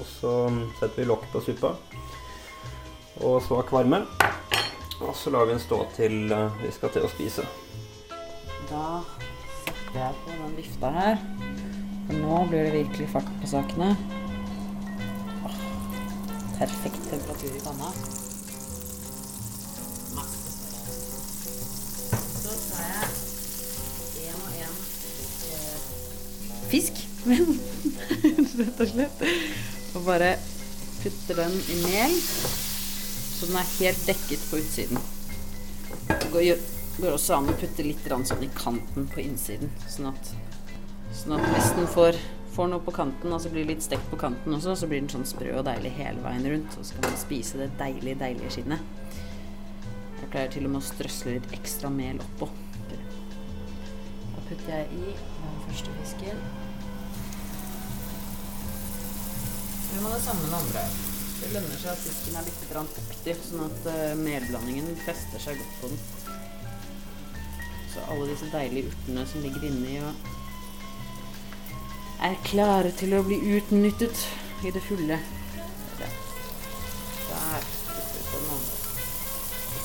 Og 0.00 0.04
så 0.08 0.32
setter 0.80 0.96
vi 0.96 1.04
lokk 1.04 1.30
på 1.32 1.44
suppa. 1.44 1.76
Og 3.22 3.38
svak 3.46 3.70
varme. 3.72 4.02
Og 5.00 5.14
så 5.14 5.30
lar 5.30 5.44
vi 5.46 5.52
den 5.52 5.60
stå 5.60 5.78
til 5.94 6.32
eh, 6.32 6.50
vi 6.62 6.70
skal 6.72 6.90
til 6.90 7.04
å 7.04 7.10
spise. 7.12 7.44
Da 8.70 9.02
setter 9.62 10.00
jeg 10.00 10.14
på 10.24 10.36
den 10.40 10.56
vifta 10.56 10.90
her. 10.90 11.18
For 12.06 12.18
nå 12.18 12.40
blir 12.50 12.64
det 12.64 12.72
virkelig 12.80 13.08
fart 13.12 13.28
på 13.42 13.46
sakene. 13.50 13.92
Perfekt 16.58 17.10
temperatur 17.10 17.56
i 17.56 17.60
panna. 17.60 17.90
Så 22.42 22.54
tar 22.70 22.86
jeg 22.86 24.30
en 24.30 24.38
og 24.40 24.54
en 24.62 24.78
eh, 25.50 25.82
fisk, 26.70 27.02
rett 28.60 28.80
og 28.80 28.92
slett. 28.94 29.26
Og 29.96 30.06
bare 30.06 30.36
putter 31.02 31.42
den 31.42 31.58
i 31.74 31.76
mel, 31.82 32.16
så 32.20 33.46
den 33.50 33.60
er 33.60 33.74
helt 33.78 34.08
dekket 34.08 34.48
på 34.50 34.62
utsiden. 34.62 35.04
Det 36.08 36.30
går, 36.32 36.56
går 36.96 37.12
også 37.18 37.36
an 37.36 37.52
å 37.52 37.58
putte 37.60 37.84
litt 37.84 38.08
sånn 38.08 38.48
i 38.48 38.50
kanten 38.56 39.06
på 39.12 39.20
innsiden. 39.22 39.70
Sånn 39.92 40.08
at, 40.14 40.32
sånn 41.20 41.36
at 41.36 41.46
hvis 41.52 41.70
den 41.76 41.92
får, 41.92 42.18
får 42.56 42.70
noe 42.72 42.80
på 42.80 42.94
kanten, 42.96 43.32
altså 43.32 43.50
blir 43.52 43.66
litt 43.68 43.84
stekt 43.84 44.06
på 44.10 44.16
kanten 44.20 44.54
også, 44.56 44.76
så 44.80 44.88
blir 44.88 45.02
den 45.02 45.12
sånn 45.12 45.26
sprø 45.28 45.50
og 45.58 45.66
deilig 45.68 45.92
hele 45.98 46.22
veien 46.24 46.46
rundt. 46.48 46.76
Og 46.80 46.86
så 46.88 46.96
kan 46.96 47.10
man 47.10 47.18
spise 47.20 47.60
det 47.60 47.72
deilige, 47.80 48.20
deilige 48.22 48.52
skinnet. 48.54 49.10
Jeg 50.22 50.30
pleier 50.32 50.54
til 50.54 50.68
og 50.68 50.72
med 50.72 50.80
å 50.80 50.86
strøsle 50.86 51.34
litt 51.36 51.50
ekstra 51.56 51.90
mel 51.92 52.22
oppå. 52.24 52.48
Da 52.88 54.44
putter 54.48 54.70
jeg 54.72 54.88
i 54.96 55.12
den 55.12 55.58
første 55.66 55.96
fisken. 55.98 56.40
Vi 59.86 59.98
gjør 59.98 60.06
man 60.06 60.16
det 60.16 60.22
samme 60.24 60.48
med 60.48 60.56
andre. 60.62 60.86
Det 61.36 61.50
lønner 61.52 61.82
seg 61.82 61.92
at 61.92 62.00
fisken 62.06 62.38
er 62.40 62.48
litt 62.48 62.78
aktiv, 62.80 63.42
sånn 63.50 63.66
at 63.66 63.90
eh, 63.92 64.14
melblandingen 64.16 64.96
fester 65.04 65.44
seg 65.44 65.60
godt 65.60 65.76
på 65.82 65.92
den. 65.92 66.00
Så 67.92 68.08
alle 68.08 68.30
disse 68.32 68.48
deilige 68.52 68.88
urtene 68.94 69.28
som 69.28 69.44
ligger 69.44 69.68
inni 69.68 69.98
og 70.04 70.35
er 72.24 72.36
klare 72.46 72.92
til 72.96 73.14
å 73.16 73.22
bli 73.26 73.38
utnyttet 73.56 74.26
i 74.64 74.72
det 74.72 74.82
fulle. 74.86 75.18
Der. 75.98 77.66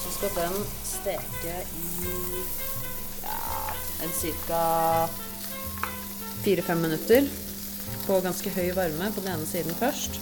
Så 0.01 0.13
skal 0.15 0.33
den 0.37 0.57
steke 0.87 1.55
i 1.77 2.43
ja, 3.23 3.37
en 4.05 4.13
ca. 4.47 4.63
fire-fem 6.41 6.81
minutter 6.81 7.27
på 8.05 8.19
ganske 8.23 8.53
høy 8.55 8.71
varme 8.77 9.11
på 9.13 9.23
den 9.23 9.35
ene 9.35 9.47
siden 9.49 9.77
først. 9.77 10.19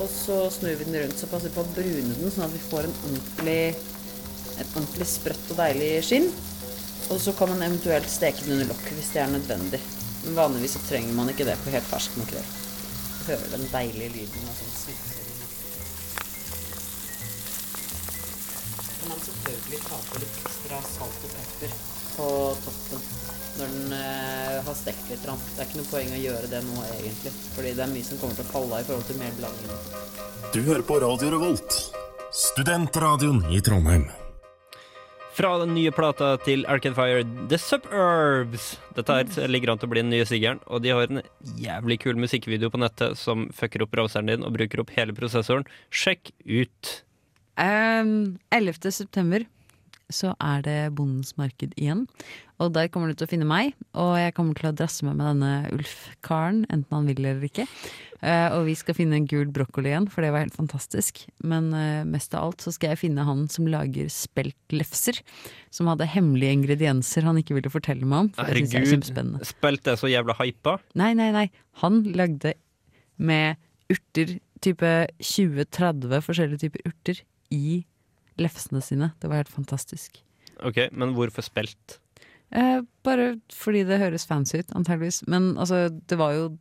Og 0.00 0.08
så 0.08 0.38
snur 0.52 0.78
vi 0.78 0.86
den 0.88 1.02
rundt 1.02 1.18
så 1.20 1.28
passer 1.28 1.50
vi 1.50 1.56
på 1.56 1.64
å 1.66 1.72
brune 1.74 2.14
den, 2.16 2.30
sånn 2.32 2.46
at 2.46 2.54
vi 2.54 2.62
får 2.70 2.88
en 2.88 2.94
ordentlig, 3.10 3.74
et 4.56 4.76
ordentlig 4.78 5.08
sprøtt 5.10 5.52
og 5.52 5.60
deilig 5.60 5.90
skinn. 6.08 6.30
Og 7.12 7.18
så 7.20 7.34
kan 7.36 7.50
man 7.52 7.66
eventuelt 7.66 8.08
steke 8.08 8.46
den 8.46 8.56
under 8.56 8.72
lokk 8.72 8.86
hvis 8.94 9.12
det 9.12 9.20
er 9.20 9.34
nødvendig. 9.34 9.82
Men 10.24 10.34
vanligvis 10.38 10.76
så 10.76 10.82
trenger 10.88 11.16
man 11.18 11.30
ikke 11.32 11.46
det 11.48 11.56
på 11.64 11.72
helt 11.74 11.88
fersk 11.90 12.18
makrell. 12.20 12.52
Hører 13.26 13.48
den 13.56 13.66
deilige 13.72 14.12
lyden 14.16 14.50
av 14.50 14.60
sånn 14.60 14.76
surrer 14.78 15.18
i. 15.18 15.38
Kan 19.02 19.10
man 19.10 19.24
selvfølgelig 19.26 19.82
ta 19.88 19.98
på 20.10 20.22
litt 20.22 20.40
ekstra 20.44 20.80
salt 20.92 21.26
og 21.26 21.36
pepper 21.36 21.76
på 22.12 22.28
toppen 22.62 23.06
når 23.58 23.74
den 23.74 23.92
eh, 23.96 24.58
har 24.66 24.76
stekt 24.78 25.10
litt. 25.10 25.26
ramt. 25.28 25.50
Det 25.52 25.60
er 25.60 25.68
ikke 25.68 25.82
noe 25.82 25.90
poeng 25.90 26.14
å 26.14 26.22
gjøre 26.22 26.50
det 26.54 26.62
nå 26.68 26.86
egentlig, 26.94 27.34
fordi 27.56 27.74
det 27.76 27.84
er 27.84 27.92
mye 27.92 28.08
som 28.08 28.22
kommer 28.22 28.38
til 28.38 28.46
å 28.46 28.52
falle 28.54 28.78
av 28.78 28.84
i 28.84 28.88
forhold 28.88 29.10
til 29.10 29.20
mer 29.20 29.36
blanding. 29.36 29.76
Du 30.52 30.60
hører 30.62 30.88
på 30.88 30.98
Radio 31.04 31.36
Revolt, 31.36 31.78
studentradioen 32.32 33.44
i 33.52 33.60
Trondheim. 33.64 34.08
Fra 35.32 35.54
den 35.62 35.70
nye 35.72 35.92
plata 35.96 36.34
til 36.44 36.66
Arcade 36.68 36.92
Fire, 36.92 37.22
The 37.48 37.56
Suburbs. 37.56 38.66
Dette 38.92 39.14
her 39.16 39.48
ligger 39.48 39.72
an 39.72 39.80
til 39.80 39.88
å 39.88 39.92
bli 39.94 40.02
den 40.02 40.12
nye 40.12 40.26
sigeren, 40.28 40.60
og 40.68 40.82
de 40.84 40.92
har 40.92 41.08
en 41.08 41.22
jævlig 41.56 42.02
kul 42.02 42.20
musikkvideo 42.20 42.68
på 42.72 42.80
nettet 42.82 43.16
som 43.16 43.46
fucker 43.56 43.86
opp 43.86 43.94
browseren 43.94 44.28
din 44.28 44.44
og 44.44 44.52
bruker 44.58 44.82
opp 44.84 44.92
hele 44.92 45.16
prosessoren. 45.16 45.64
Sjekk 45.88 46.34
ut. 46.44 46.92
Um, 47.56 48.36
11. 48.52 48.92
september 48.92 49.48
så 50.12 50.32
er 50.42 50.64
det 50.66 50.78
Bondens 50.96 51.36
marked 51.38 51.74
igjen. 51.76 52.06
Og 52.62 52.70
der 52.74 52.88
kommer 52.92 53.10
du 53.10 53.18
til 53.18 53.26
å 53.26 53.30
finne 53.30 53.48
meg, 53.48 53.74
og 53.98 54.14
jeg 54.20 54.34
kommer 54.36 54.56
til 54.58 54.70
å 54.70 54.74
drasse 54.76 55.04
med 55.06 55.18
meg 55.18 55.32
denne 55.32 55.52
Ulf-karen, 55.74 56.62
enten 56.70 56.94
han 56.94 57.08
vil 57.10 57.22
eller 57.24 57.46
ikke. 57.46 57.66
Uh, 58.22 58.54
og 58.54 58.68
vi 58.68 58.76
skal 58.78 58.94
finne 58.94 59.16
en 59.18 59.26
gul 59.26 59.48
brokkoli 59.50 59.90
igjen, 59.90 60.06
for 60.10 60.22
det 60.22 60.30
var 60.30 60.44
helt 60.44 60.54
fantastisk. 60.54 61.24
Men 61.42 61.72
uh, 61.74 62.04
mest 62.06 62.36
av 62.38 62.46
alt 62.46 62.62
så 62.62 62.70
skal 62.74 62.92
jeg 62.92 63.00
finne 63.00 63.26
han 63.26 63.48
som 63.50 63.66
lager 63.70 64.06
speltlefser. 64.14 65.18
Som 65.74 65.90
hadde 65.90 66.06
hemmelige 66.12 66.54
ingredienser 66.60 67.26
han 67.26 67.40
ikke 67.40 67.56
ville 67.58 67.72
fortelle 67.72 68.06
meg 68.06 68.28
om. 68.28 68.30
For 68.38 68.54
det 68.54 68.68
synes 68.70 69.10
jeg 69.10 69.26
er 69.26 69.50
spelt 69.50 69.90
er 69.90 69.98
så 69.98 70.10
jævla 70.12 70.38
hypa? 70.38 70.78
Nei, 70.98 71.10
nei, 71.18 71.32
nei. 71.34 71.48
Han 71.82 72.04
lagde 72.14 72.54
med 73.18 73.58
urter, 73.90 74.36
type 74.62 74.92
20-30 75.18 76.22
forskjellige 76.22 76.68
typer 76.68 76.86
urter, 76.92 77.24
i 77.52 77.82
lefsene 78.40 78.82
sine. 78.84 79.12
Det 79.20 79.30
var 79.30 79.42
helt 79.42 79.52
fantastisk. 79.52 80.22
Ok, 80.62 80.86
men 80.92 81.14
hvorfor 81.16 81.44
spilt? 81.44 81.98
Eh, 82.52 82.82
bare 83.04 83.36
fordi 83.52 83.84
det 83.88 84.00
høres 84.02 84.26
fancy 84.28 84.60
ut, 84.60 84.74
antageligvis. 84.76 85.22
Men 85.30 85.54
altså, 85.56 85.88
det 85.90 86.20
var 86.20 86.36
jo 86.38 86.52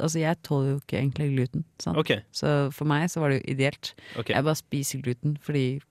Altså, 0.00 0.22
jeg 0.22 0.38
tåler 0.40 0.70
jo 0.70 0.76
ikke 0.80 0.96
egentlig 0.96 1.26
gluten, 1.34 1.64
sant? 1.76 1.98
Ok, 2.00 2.14
så 2.32 2.70
for 2.72 2.88
meg 2.88 3.10
så 3.12 3.20
var 3.20 3.28
det 3.28 3.42
jo 3.42 3.52
ideelt. 3.52 3.90
Okay. 4.16 4.32
Jeg 4.32 4.46
bare 4.46 4.56
spiser 4.56 5.02
gluten 5.04 5.34
fordi 5.44 5.82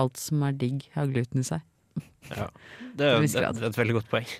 alt 0.00 0.16
som 0.16 0.40
er 0.48 0.56
digg, 0.56 0.86
har 0.94 1.10
gluten 1.12 1.42
i 1.42 1.44
seg. 1.44 1.60
Ja. 2.30 2.46
Det, 2.96 3.04
er, 3.04 3.20
det, 3.20 3.28
det 3.28 3.44
er 3.60 3.68
et 3.68 3.76
veldig 3.76 3.98
godt 3.98 4.08
poeng. 4.08 4.32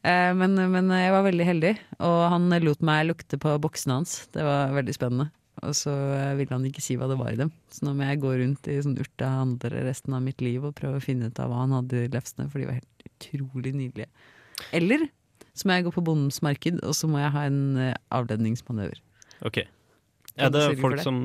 Eh, 0.00 0.30
men, 0.32 0.54
men 0.72 0.92
jeg 0.94 1.10
var 1.12 1.26
veldig 1.26 1.48
heldig, 1.48 1.74
og 2.06 2.20
han 2.32 2.46
lot 2.62 2.86
meg 2.86 3.08
lukte 3.10 3.36
på 3.42 3.56
boksene 3.66 3.98
hans. 3.98 4.14
Det 4.30 4.46
var 4.46 4.72
veldig 4.78 4.94
spennende. 4.96 5.26
Og 5.62 5.74
så 5.76 5.92
eh, 6.16 6.34
ville 6.38 6.54
han 6.56 6.64
ikke 6.64 6.80
si 6.84 6.96
hva 6.96 7.08
det 7.10 7.18
var 7.20 7.34
i 7.34 7.40
dem. 7.40 7.50
Så 7.68 7.84
nå 7.84 7.92
må 7.98 8.06
jeg 8.08 8.20
gå 8.22 8.30
rundt 8.40 8.68
i 8.72 8.78
sånn 8.84 8.96
urtehandlere 9.00 9.82
resten 9.84 10.14
av 10.16 10.22
mitt 10.24 10.40
liv 10.40 10.64
og 10.64 10.74
prøve 10.78 11.00
å 11.00 11.04
finne 11.04 11.28
ut 11.28 11.40
av 11.42 11.50
hva 11.52 11.64
han 11.66 11.74
hadde 11.76 12.04
i 12.06 12.12
lefsene, 12.14 12.46
for 12.50 12.60
de 12.62 12.68
var 12.70 12.78
helt 12.80 13.04
utrolig 13.10 13.74
nydelige. 13.76 14.08
Eller 14.76 15.08
så 15.52 15.66
må 15.68 15.76
jeg 15.76 15.84
gå 15.88 15.92
på 15.98 16.04
Bondens 16.06 16.40
marked, 16.46 16.78
og 16.86 16.94
så 16.96 17.08
må 17.10 17.20
jeg 17.20 17.34
ha 17.34 17.42
en 17.50 17.60
eh, 17.76 17.94
avledningsmanøver. 18.16 19.02
Ok. 19.44 19.62
Er 20.40 20.48
det 20.54 20.62
folk 20.80 21.00
som 21.04 21.16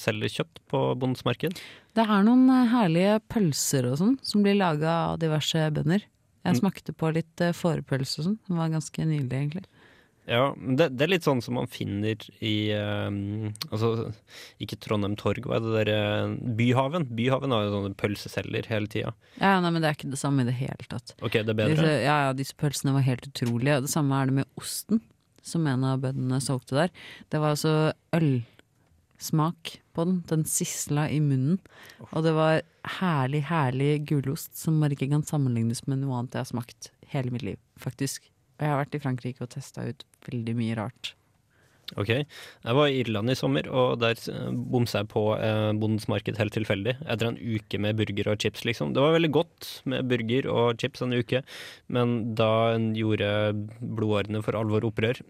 selger 0.00 0.30
kjøtt 0.38 0.60
på 0.70 0.80
Bondens 0.96 1.24
marked? 1.26 1.58
Det 1.98 2.04
er 2.06 2.24
noen 2.24 2.46
eh, 2.48 2.70
herlige 2.72 3.18
pølser 3.28 3.90
og 3.90 3.98
sånn 4.00 4.16
som 4.24 4.44
blir 4.46 4.56
laga 4.56 4.94
av 5.12 5.18
diverse 5.20 5.66
bønder. 5.76 6.06
Jeg 6.42 6.56
Mm. 6.56 6.58
smakte 6.58 6.90
på 6.96 7.12
litt 7.14 7.38
fårepølse 7.54 8.18
og 8.18 8.24
sånn. 8.26 8.38
Det 8.48 8.56
var 8.56 8.72
ganske 8.72 9.04
nydelig, 9.06 9.36
egentlig. 9.36 9.66
Ja, 10.30 10.52
men 10.54 10.76
det, 10.78 10.86
det 10.94 11.06
er 11.06 11.10
litt 11.16 11.26
sånn 11.26 11.40
som 11.42 11.56
man 11.58 11.66
finner 11.70 12.20
i 12.38 12.70
eh, 12.70 13.08
Altså, 13.72 14.12
ikke 14.62 14.78
Trondheim 14.82 15.16
Torg, 15.18 15.42
hva 15.48 15.58
er 15.58 15.64
det 15.64 15.72
der 15.74 15.90
eh, 15.96 16.34
Byhaven. 16.58 17.08
Byhaven 17.18 17.54
har 17.54 17.66
jo 17.66 17.72
sånne 17.74 17.98
pølseselger 17.98 18.68
hele 18.70 18.90
tida. 18.92 19.14
Ja, 19.40 19.56
nei, 19.64 19.72
men 19.74 19.82
det 19.82 19.90
er 19.90 19.98
ikke 19.98 20.12
det 20.12 20.20
samme 20.22 20.44
i 20.44 20.48
det 20.48 20.54
hele 20.60 20.86
tatt. 20.86 21.16
Ok, 21.18 21.40
det 21.40 21.50
er 21.50 21.58
bedre. 21.58 21.74
Disse, 21.74 21.96
ja, 22.04 22.16
ja, 22.28 22.36
disse 22.38 22.58
pølsene 22.58 22.94
var 22.94 23.06
helt 23.08 23.26
utrolige. 23.26 23.80
Det 23.82 23.90
samme 23.90 24.20
er 24.20 24.30
det 24.30 24.38
med 24.38 24.62
osten, 24.62 25.02
som 25.42 25.66
en 25.66 25.86
av 25.90 26.04
bøndene 26.04 26.38
solgte 26.44 26.78
der. 26.78 26.94
Det 27.34 27.42
var 27.42 27.56
altså 27.56 27.74
ølsmak 28.14 29.76
på 29.96 30.06
den. 30.06 30.20
Den 30.30 30.46
sisla 30.46 31.08
i 31.10 31.18
munnen. 31.24 31.58
Og 32.12 32.22
det 32.28 32.36
var 32.38 32.62
herlig, 33.00 33.42
herlig 33.50 33.96
gulost 34.10 34.54
som 34.58 34.78
bare 34.82 34.94
ikke 34.94 35.10
kan 35.10 35.26
sammenlignes 35.26 35.82
med 35.90 36.04
noe 36.04 36.20
annet 36.20 36.38
jeg 36.38 36.46
har 36.46 36.52
smakt 36.54 36.92
hele 37.10 37.34
mitt 37.34 37.42
liv, 37.46 37.58
faktisk. 37.82 38.30
Og 38.58 38.64
jeg 38.64 38.72
har 38.72 38.80
vært 38.84 38.96
i 38.98 39.02
Frankrike 39.02 39.44
og 39.44 39.52
testa 39.54 39.88
ut 39.88 40.06
veldig 40.28 40.56
mye 40.58 40.78
rart. 40.78 41.14
Ok, 42.00 42.08
Jeg 42.08 42.76
var 42.78 42.88
i 42.88 43.00
Irland 43.02 43.28
i 43.28 43.36
sommer, 43.36 43.66
og 43.68 43.98
der 44.00 44.16
bomsa 44.72 45.02
jeg 45.02 45.10
på 45.12 45.24
eh, 45.36 45.72
Bondens 45.76 46.06
Marked 46.08 46.38
helt 46.40 46.54
tilfeldig. 46.56 46.94
Etter 47.04 47.28
en 47.28 47.36
uke 47.36 47.80
med 47.82 47.98
burger 47.98 48.30
og 48.32 48.40
chips, 48.40 48.64
liksom. 48.64 48.94
Det 48.94 49.02
var 49.02 49.12
veldig 49.12 49.32
godt 49.34 49.68
med 49.84 50.08
burger 50.08 50.48
og 50.48 50.80
chips 50.80 51.04
en 51.04 51.12
uke, 51.12 51.42
men 51.92 52.34
da 52.38 52.78
gjorde 52.96 53.28
blodårene 53.80 54.40
for 54.46 54.56
alvor 54.56 54.88
opprør. 54.88 55.20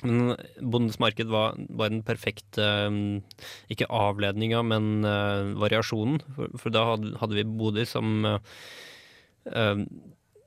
Men 0.00 0.38
Bondens 0.56 0.96
Marked 1.02 1.28
var, 1.28 1.58
var 1.68 1.92
den 1.92 2.00
perfekte 2.06 2.64
eh, 2.64 3.42
Ikke 3.68 3.90
avledninga, 3.92 4.62
men 4.64 5.04
eh, 5.04 5.52
variasjonen. 5.60 6.22
For, 6.38 6.56
for 6.62 6.72
da 6.72 6.86
hadde, 6.94 7.12
hadde 7.20 7.42
vi 7.42 7.44
boder 7.60 7.88
som 7.88 8.24
eh, 8.24 9.84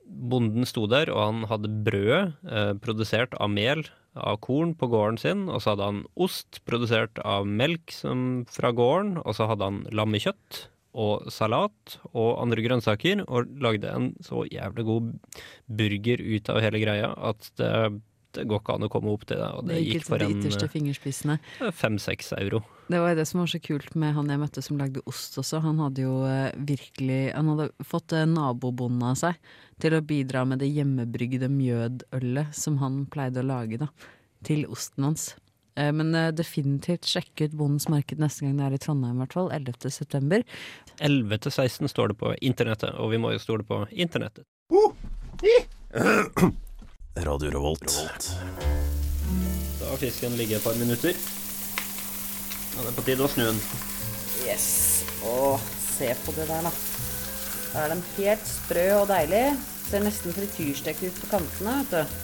Bonden 0.04 0.66
sto 0.68 0.86
der, 0.90 1.10
og 1.12 1.20
han 1.20 1.44
hadde 1.50 1.72
brød 1.86 2.34
eh, 2.44 2.72
produsert 2.82 3.34
av 3.40 3.50
mel 3.52 3.86
av 4.14 4.38
korn 4.44 4.74
på 4.78 4.86
gården 4.92 5.18
sin, 5.18 5.48
og 5.50 5.62
så 5.62 5.72
hadde 5.74 5.88
han 5.88 6.04
ost 6.14 6.60
produsert 6.68 7.18
av 7.26 7.48
melk 7.50 7.90
som, 7.94 8.44
fra 8.52 8.70
gården, 8.76 9.16
og 9.24 9.34
så 9.36 9.48
hadde 9.50 9.66
han 9.70 9.82
lammekjøtt 9.90 10.68
og 10.94 11.26
salat 11.34 11.96
og 12.12 12.36
andre 12.38 12.62
grønnsaker, 12.62 13.24
og 13.26 13.50
lagde 13.62 13.90
en 13.90 14.12
så 14.22 14.44
jævlig 14.46 14.86
god 14.86 15.14
burger 15.66 16.22
ut 16.22 16.50
av 16.52 16.60
hele 16.62 16.82
greia 16.84 17.10
at 17.30 17.50
det, 17.58 17.72
det 18.34 18.46
går 18.50 18.62
ikke 18.62 18.76
an 18.78 18.86
å 18.86 18.90
komme 18.92 19.10
opp 19.10 19.26
til 19.26 19.40
det. 19.42 19.50
Og 19.58 19.66
det, 19.66 19.74
Det 19.74 19.82
gikk 19.82 19.98
gikk 19.98 20.06
for 20.12 20.22
en 20.22 20.70
fingerspissene. 20.76 21.38
fem-seks 21.74 22.32
euro. 22.38 22.62
Det 22.90 23.00
var 23.00 23.14
det 23.16 23.26
som 23.26 23.40
var 23.40 23.50
så 23.50 23.58
kult 23.64 23.94
med 23.98 24.14
han 24.14 24.30
jeg 24.30 24.42
møtte 24.42 24.62
som 24.62 24.78
lagde 24.78 25.02
ost 25.08 25.38
også. 25.40 25.62
Han 25.64 25.82
hadde 25.82 26.04
jo 26.04 26.16
eh, 26.28 26.52
virkelig 26.54 27.32
Han 27.32 27.54
hadde 27.54 27.70
fått 27.82 28.12
eh, 28.12 28.26
nabobonden 28.28 29.06
av 29.08 29.18
seg 29.18 29.38
til 29.82 29.96
å 29.96 30.02
bidra 30.04 30.44
med 30.48 30.60
det 30.62 30.68
hjemmebrygde 30.70 31.48
mjødølet 31.52 32.54
som 32.54 32.78
han 32.82 33.04
pleide 33.10 33.42
å 33.42 33.48
lage, 33.48 33.80
da. 33.82 33.88
Til 34.44 34.66
osten 34.70 35.06
hans. 35.08 35.34
Eh, 35.76 35.92
Men 35.92 36.14
eh, 36.14 36.30
definitivt 36.32 37.08
sjekk 37.10 37.46
ut 37.46 37.56
Bondens 37.58 37.88
Marked 37.88 38.20
neste 38.22 38.44
gang 38.44 38.58
det 38.58 38.66
er 38.68 38.76
i 38.76 38.82
Trondheim, 38.82 39.16
i 39.18 39.24
hvert 39.24 39.36
fall. 39.38 39.50
11. 39.52 39.90
september. 39.90 40.44
11 41.00 41.38
til 41.46 41.52
16 41.52 41.90
står 41.90 42.12
det 42.12 42.18
på 42.20 42.34
internettet, 42.40 42.94
og 42.94 43.10
vi 43.14 43.18
må 43.18 43.34
jo 43.34 43.42
stole 43.42 43.66
på 43.66 43.84
internettet. 43.90 44.46
Radio 47.24 47.50
Revolt. 47.54 47.90
Da 49.78 49.90
har 49.90 49.98
fisken 50.00 50.36
ligget 50.38 50.58
et 50.58 50.64
par 50.66 50.78
minutter. 50.78 51.14
Og 52.74 52.80
det 52.82 52.90
er 52.90 52.96
på 52.96 53.04
tide 53.06 53.22
å 53.22 53.30
snu 53.30 53.44
den. 53.46 53.60
Yes. 54.44 54.66
Å, 55.22 55.54
se 55.94 56.10
på 56.24 56.34
det 56.34 56.48
der, 56.50 56.66
da. 56.66 56.72
Da 57.74 57.82
er 57.82 57.90
den 57.90 58.04
helt 58.14 58.46
sprø 58.46 58.84
og 59.00 59.08
deilig. 59.10 59.42
Ser 59.88 60.04
nesten 60.04 60.34
frityrstekt 60.36 61.02
ut 61.02 61.16
på 61.24 61.30
kantene, 61.32 61.80
vet 61.82 61.90
du. 61.90 62.20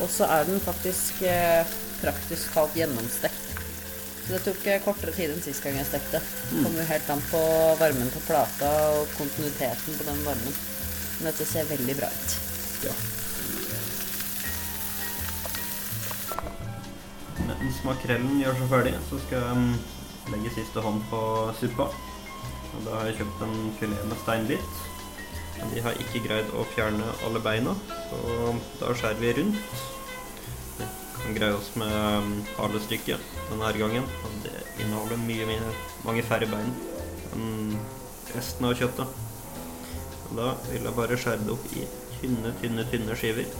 Og 0.00 0.08
så 0.08 0.24
er 0.32 0.46
den 0.48 0.60
faktisk 0.64 1.20
eh, 1.28 1.68
praktisk 2.00 2.54
talt 2.54 2.76
gjennomstekt. 2.78 3.50
Så 4.24 4.32
det 4.32 4.40
tok 4.46 4.66
eh, 4.72 4.80
kortere 4.80 5.12
tid 5.12 5.34
enn 5.34 5.44
sist 5.44 5.60
gang 5.64 5.76
jeg 5.76 5.88
stekte. 5.90 6.22
Det 6.22 6.64
kommer 6.64 6.80
jo 6.80 6.88
helt 6.88 7.12
an 7.12 7.22
på 7.28 7.44
varmen 7.82 8.12
på 8.14 8.24
plata 8.24 8.72
og 8.96 9.12
kontinuiteten 9.18 10.00
på 10.00 10.08
den 10.08 10.24
varmen. 10.24 10.60
Men 11.18 11.28
dette 11.28 11.48
ser 11.50 11.68
veldig 11.68 11.96
bra 12.00 12.08
ut. 12.08 12.36
Ja. 12.88 12.96
Mens 17.50 17.82
makrellen 17.84 18.38
gjør 18.40 18.56
seg 18.56 18.70
ferdig, 18.72 18.94
så 19.10 19.18
skal 19.26 19.44
jeg 19.44 19.58
mm, 19.60 19.74
legge 20.32 20.54
siste 20.56 20.84
hånd 20.86 21.04
på 21.12 21.20
suppa. 21.60 21.90
Og 22.76 22.86
da 22.86 22.96
har 22.96 23.10
jeg 23.10 23.20
kjøpt 23.20 23.44
en 23.46 23.56
filet 23.78 24.08
med 24.08 24.20
steinbit. 24.22 24.82
Men 25.60 25.72
de 25.74 25.82
har 25.84 25.98
ikke 26.00 26.22
greid 26.24 26.52
å 26.56 26.64
fjerne 26.72 27.06
alle 27.26 27.40
beina, 27.44 27.74
så 28.08 28.52
da 28.80 28.92
skjærer 28.96 29.20
vi 29.20 29.32
rundt. 29.36 29.80
Vi 30.78 30.86
kan 31.24 31.36
greie 31.36 31.56
oss 31.56 31.68
med 31.76 31.92
mm, 31.92 32.36
halestykket 32.56 33.32
denne 33.50 33.72
gangen. 33.76 34.06
Og 34.24 34.38
det 34.46 34.54
inneholder 34.80 35.20
mye, 35.20 35.48
mye, 35.50 35.72
mange 36.06 36.24
færre 36.24 36.48
bein 36.48 36.72
enn 37.34 37.74
resten 38.34 38.66
av 38.66 38.78
kjøttet. 38.78 39.18
Og 40.30 40.38
da 40.38 40.54
vil 40.70 40.86
jeg 40.86 40.96
bare 40.96 41.18
skjære 41.18 41.44
det 41.44 41.52
opp 41.56 41.74
i 41.74 41.84
tynne, 42.20 42.54
tynne, 42.62 42.86
tynne 42.92 43.18
skiver. 43.18 43.52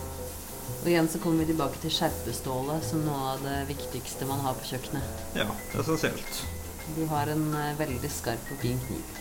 Og 0.80 0.88
igjen 0.88 1.10
så 1.10 1.20
kommer 1.20 1.42
vi 1.42 1.50
tilbake 1.50 1.82
til 1.82 1.92
skjerpestålet 1.92 2.86
som 2.86 3.04
noe 3.04 3.34
av 3.34 3.44
det 3.44 3.58
viktigste 3.68 4.28
man 4.30 4.40
har 4.46 4.56
på 4.56 4.70
kjøkkenet. 4.70 5.22
Ja, 5.36 5.50
essensielt. 5.76 6.42
Du 6.96 7.04
har 7.06 7.30
en 7.30 7.54
eh, 7.54 7.78
veldig 7.78 8.10
skarp 8.10 8.50
og 8.50 8.62
fin 8.62 8.78
kniv. 8.86 9.16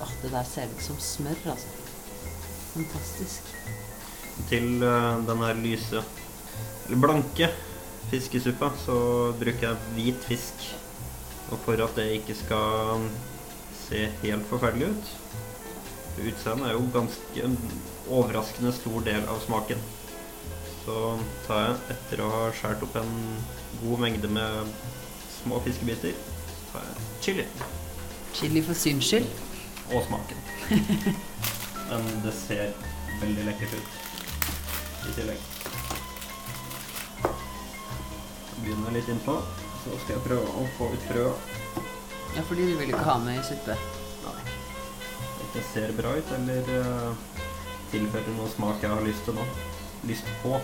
Åh, 0.00 0.12
det 0.22 0.32
der 0.32 0.44
ser 0.48 0.72
ut 0.72 0.82
som 0.84 0.98
smør, 1.00 1.40
altså. 1.54 1.68
Fantastisk. 2.74 3.50
Til 4.50 4.82
eh, 4.82 5.16
den 5.28 5.44
her 5.44 5.54
lyse, 5.64 6.04
eller 6.86 7.00
blanke 7.00 7.50
fiskesuppa, 8.10 8.72
så 8.84 8.98
bruker 9.40 9.68
jeg 9.68 9.94
hvit 9.96 10.28
fisk. 10.28 10.68
Og 11.50 11.58
for 11.64 11.82
at 11.82 11.96
det 11.96 12.10
ikke 12.20 12.36
skal 12.38 13.08
se 13.74 14.04
helt 14.22 14.46
forferdelig 14.46 14.92
ut 14.92 15.08
Utseendet 16.20 16.66
er 16.68 16.74
jo 16.76 16.82
ganske 16.94 17.48
overraskende 18.10 18.72
stor 18.76 19.00
del 19.06 19.24
av 19.30 19.38
smaken. 19.40 19.78
Så 20.82 20.96
tar 21.46 21.62
jeg, 21.64 21.76
etter 21.94 22.22
å 22.24 22.30
ha 22.34 22.42
skåret 22.56 22.82
opp 22.84 22.98
en 23.00 23.14
god 23.80 24.02
mengde 24.02 24.28
med 24.34 24.74
små 25.42 25.60
fiskebiter, 25.64 26.12
Så 26.46 26.72
tar 26.72 26.84
jeg 26.86 26.96
chili. 27.22 27.44
Chili 28.34 28.62
for 28.62 28.74
syns 28.74 29.04
skyld. 29.04 29.26
Og 29.90 30.04
smaken. 30.06 30.36
Men 31.90 32.22
det 32.24 32.34
ser 32.36 32.72
veldig 33.20 33.46
lekkert 33.48 33.74
ut 33.74 35.08
i 35.08 35.14
tillegg. 35.16 35.40
Så 38.50 38.60
begynner 38.60 38.94
litt 38.94 39.08
innpå, 39.10 39.34
så 39.82 39.98
skal 40.04 40.16
jeg 40.16 40.26
prøve 40.28 40.54
å 40.60 40.68
få 40.76 40.92
ut 40.94 41.08
frøa. 41.08 41.32
Ja, 42.36 42.44
fordi 42.46 42.68
du 42.70 42.76
vil 42.78 42.92
ikke 42.92 43.08
ha 43.08 43.16
med 43.24 43.40
i 43.40 43.46
suppe. 43.48 43.74
Nei. 44.22 44.36
Det 45.56 45.64
ser 45.72 45.96
bra 45.98 46.14
ut, 46.14 46.32
eller 46.36 46.70
uh, 46.78 47.40
tilfører 47.90 48.36
noe 48.36 48.50
smak 48.52 48.84
jeg 48.84 48.94
har 48.94 49.02
lyst 49.06 49.26
til 49.26 49.34
nå. 49.34 49.46
Lyst 50.06 50.30
på 50.44 50.54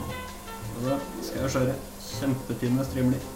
nå. 0.00 0.10
Og 0.72 0.84
da 0.88 0.98
skal 1.22 1.44
jeg 1.44 1.54
skjære 1.54 1.76
kjempetynne 2.08 2.86
strimler. 2.88 3.30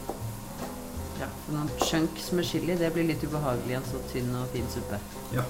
Ja, 1.16 1.28
for 1.44 1.56
noen 1.56 1.70
chunks 1.80 2.28
med 2.36 2.44
chili, 2.44 2.74
det 2.76 2.90
blir 2.92 3.06
litt 3.08 3.22
ubehagelig 3.24 3.72
i 3.72 3.76
en 3.78 3.86
så 3.88 4.00
tynn 4.10 4.32
og 4.36 4.50
fin 4.52 4.66
suppe. 4.72 4.98
Ja. 5.32 5.44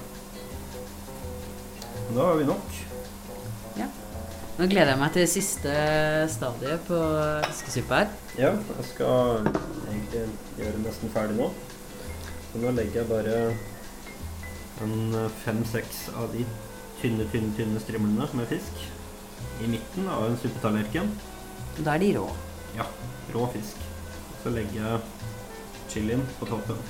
Da 2.15 2.27
har 2.29 2.37
vi 2.39 2.47
nok. 2.47 2.77
Ja. 3.77 3.89
Nå 4.57 4.69
gleder 4.71 4.93
jeg 4.95 5.01
meg 5.01 5.17
til 5.17 5.27
siste 5.29 5.73
stadiet 6.33 6.85
på 6.87 7.01
fiskesuppa 7.49 8.03
her. 8.05 8.13
Ja, 8.39 8.53
jeg 8.55 8.87
skal 8.93 9.49
egentlig 9.91 10.23
gjøre 10.61 10.85
nesten 10.85 11.13
ferdig 11.13 11.41
nå. 11.41 11.51
Så 12.53 12.63
nå 12.63 12.71
legger 12.77 13.03
jeg 13.03 13.11
bare 13.11 13.41
en 14.87 15.19
fem-seks 15.43 16.07
av 16.15 16.31
de 16.37 16.47
tynne, 17.01 17.27
tynne, 17.33 17.51
tynne 17.59 17.83
strimlene 17.83 18.29
med 18.39 18.49
fisk 18.49 18.87
i 19.65 19.69
midten 19.75 20.09
av 20.13 20.29
en 20.29 20.39
suppetallerken. 20.41 21.11
Da 21.83 21.97
er 21.97 22.05
de 22.05 22.15
rå. 22.17 22.25
Ja, 22.79 22.87
rå 23.35 23.51
fisk. 23.53 23.83
Så 24.43 24.53
legger 24.55 24.79
jeg 24.79 25.16
chilien 25.93 26.23
på 26.41 26.49
toppen. 26.51 26.81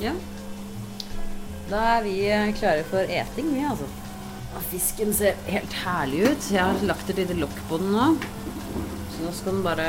Ja. 0.00 0.14
Da 1.70 1.80
er 1.96 2.04
vi 2.06 2.14
eh, 2.26 2.52
klare 2.58 2.84
for 2.88 3.06
eting, 3.06 3.52
vi, 3.54 3.64
altså. 3.66 3.88
Fisken 4.70 5.12
ser 5.14 5.38
helt 5.46 5.74
herlig 5.84 6.24
ut. 6.26 6.48
Jeg 6.50 6.62
har 6.62 6.86
lagt 6.88 7.10
et 7.12 7.20
lite 7.22 7.36
lokk 7.38 7.54
på 7.70 7.78
den 7.80 7.92
nå. 7.94 8.08
Så 9.12 9.22
nå 9.22 9.32
skal 9.36 9.54
den 9.54 9.66
bare 9.66 9.88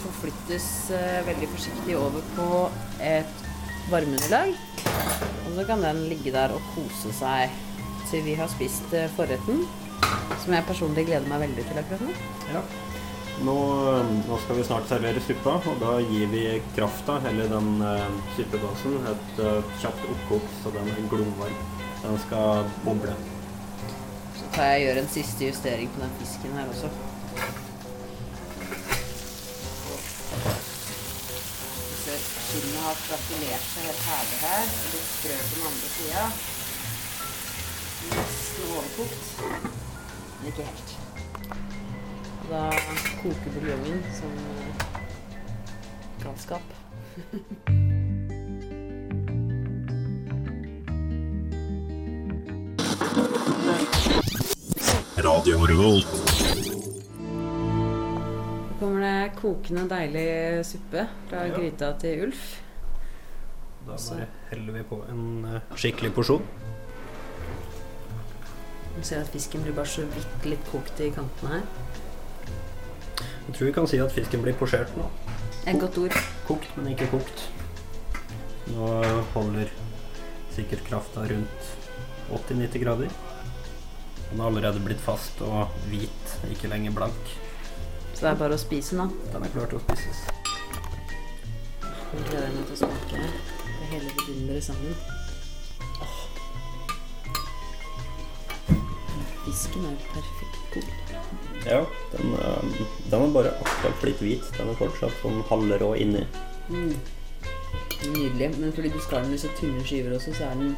forflyttes 0.00 0.68
eh, 0.96 1.20
veldig 1.28 1.50
forsiktig 1.52 1.96
over 1.98 2.24
på 2.36 2.48
et 3.04 3.44
varmeunderlag. 3.92 4.54
Og 5.44 5.52
så 5.56 5.66
kan 5.68 5.84
den 5.84 6.06
ligge 6.08 6.32
der 6.32 6.54
og 6.56 6.64
kose 6.74 7.12
seg 7.16 7.52
til 8.08 8.24
vi 8.24 8.36
har 8.38 8.48
spist 8.52 8.96
eh, 8.96 9.10
forretten. 9.16 9.66
Som 10.40 10.54
jeg 10.56 10.68
personlig 10.68 11.04
gleder 11.08 11.28
meg 11.28 11.44
veldig 11.44 11.66
til 11.68 11.82
akkurat 11.82 12.06
nå. 12.08 12.16
Ja. 12.54 12.64
Nå, 13.44 13.58
Ehm, 13.98 14.20
nå 14.28 14.36
skal 14.38 14.56
vi 14.56 14.64
snart 14.66 14.86
servere 14.90 15.20
suppa, 15.24 15.56
og 15.70 15.80
da 15.82 15.94
gir 16.04 16.28
vi 16.30 16.42
krafta, 16.76 17.16
eller 17.30 17.48
den 17.50 17.70
uh, 17.82 18.18
suppebasen, 18.36 18.98
et 19.10 19.40
uh, 19.42 19.72
kjapt 19.82 20.04
oppkok 20.12 20.52
så 20.60 20.72
den 20.76 20.90
er 20.92 21.08
glovarm. 21.10 21.56
Den 22.02 22.18
skal 22.26 22.68
boble. 22.84 23.14
Så 24.36 24.50
tar 24.54 24.74
jeg 24.74 24.82
og 24.82 24.86
gjør 24.86 25.00
en 25.02 25.10
siste 25.16 25.48
justering 25.48 25.90
på 25.94 26.04
den 26.04 26.14
fisken 26.20 26.54
her 26.58 26.70
også. 26.74 26.92
Skinnet 32.48 32.78
har 32.80 33.02
fratulert 33.02 33.66
seg 33.72 33.90
helt 33.90 34.06
herlig 34.06 34.38
her. 34.44 34.70
Litt 34.94 35.10
sprø 35.16 35.34
på 35.42 35.58
den 35.58 35.66
andre 35.72 35.90
sida. 35.96 36.22
Nesten 38.14 38.72
overkokt, 38.78 39.36
men 40.38 40.50
ikke 40.52 40.70
helt. 40.70 40.98
Da 42.50 42.70
koker 43.22 43.50
buljongen 43.54 44.02
som 44.20 44.32
eh, 44.32 44.84
galskap. 46.22 46.62
Radio 55.16 55.66
Revolt. 55.66 56.06
Kommer 58.78 59.00
det 59.00 59.30
kokende, 59.40 59.84
deilig 59.90 60.64
suppe 60.66 61.06
fra 61.28 61.46
Ja. 61.46 61.54
gryta 61.56 61.92
til 61.98 62.22
Ulf. 62.28 62.60
Da 63.86 63.96
bare 63.96 64.26
heller 64.50 64.72
vi 64.72 64.82
på 64.82 65.02
en 65.08 65.44
eh, 65.44 65.60
skikkelig 65.74 66.12
porsjon. 66.14 66.42
Du 68.98 69.02
ser 69.02 69.20
at 69.20 69.28
fisken 69.32 69.62
blir 69.62 69.72
bare 69.74 69.86
så 69.86 70.02
vidt 70.02 70.44
litt 70.44 70.64
kokt 70.72 71.00
i 71.00 71.10
kantene 71.10 71.48
her. 71.54 71.62
Jeg 73.48 73.56
tror 73.56 73.66
vi 73.70 73.72
kan 73.72 73.86
si 73.88 73.98
at 74.04 74.12
fisken 74.12 74.42
blir 74.44 74.56
posjert 74.60 74.90
nå. 74.98 75.06
Et 75.64 75.78
godt 75.80 75.96
ord. 76.02 76.16
Kokt, 76.44 76.68
men 76.76 76.90
ikke 76.92 77.08
kokt. 77.08 77.46
Nå 78.74 78.90
holder 79.32 79.72
sikkert 80.52 80.84
krafta 80.84 81.24
rundt 81.30 81.70
80-90 82.28 82.82
grader. 82.82 83.14
Den 84.28 84.42
har 84.42 84.50
allerede 84.50 84.84
blitt 84.84 85.00
fast 85.00 85.40
og 85.40 85.72
hvit, 85.88 86.34
ikke 86.52 86.68
lenger 86.68 86.92
blank. 86.92 87.36
Så 88.12 88.26
det 88.26 88.34
er 88.34 88.40
bare 88.42 88.58
å 88.58 88.60
spise 88.60 88.98
den, 88.98 89.08
da. 89.08 89.32
Den 89.32 89.46
er 89.48 89.54
klar 89.54 89.70
til 89.70 89.80
å 89.80 89.84
spises. 89.86 90.20
Jeg 92.12 92.26
gleder 92.28 92.52
meg 92.52 92.68
til 92.68 92.76
å 92.76 92.82
smake 92.82 93.22
det 93.22 93.88
hele 93.94 94.12
vidunderlig 94.12 94.66
sammen. 94.68 95.17
Fisken 99.58 99.86
er 99.88 99.94
perfekt 100.12 100.58
kokt. 100.70 101.14
Ja, 101.66 101.86
den, 102.12 102.34
eh, 102.34 102.82
den 103.10 103.22
er 103.22 103.32
bare 103.34 103.50
akkurat 103.58 104.02
blitt 104.02 104.20
hvit. 104.22 104.44
Den 104.54 104.68
er 104.70 104.76
fortsatt 104.78 105.16
sånn 105.18 105.40
halvrå 105.48 105.88
inni. 105.98 106.20
Mm. 106.68 106.92
Nydelig. 108.04 108.52
Men 108.54 108.70
fordi 108.76 108.92
du 108.94 109.00
skar 109.02 109.24
den 109.26 109.34
i 109.34 109.40
så 109.42 109.50
tynne 109.58 109.82
skiver 109.82 110.14
også, 110.14 110.36
så 110.38 110.52
er 110.52 110.60
den 110.60 110.76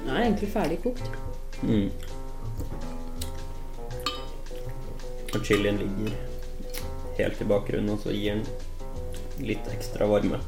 Den 0.00 0.16
er 0.16 0.24
egentlig 0.24 0.48
ferdig 0.50 0.80
kokt. 0.82 1.06
Mm. 1.62 1.92
Og 5.30 5.44
chilien 5.46 5.78
ligger 5.78 6.16
helt 7.18 7.40
i 7.40 7.46
bakgrunnen, 7.46 7.94
og 7.94 8.02
så 8.02 8.16
gir 8.16 8.40
den 8.40 9.46
litt 9.46 9.70
ekstra 9.70 10.08
varme 10.10 10.40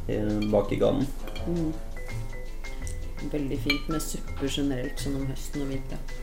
bak 0.50 0.72
i 0.72 0.80
ganen. 0.82 1.06
Mm. 1.46 1.70
Veldig 3.30 3.60
fint 3.68 3.88
med 3.88 4.02
supper 4.02 4.50
generelt, 4.50 4.98
sånn 4.98 5.20
om 5.20 5.30
høsten 5.30 5.62
og 5.62 5.76
vinteren. 5.76 6.18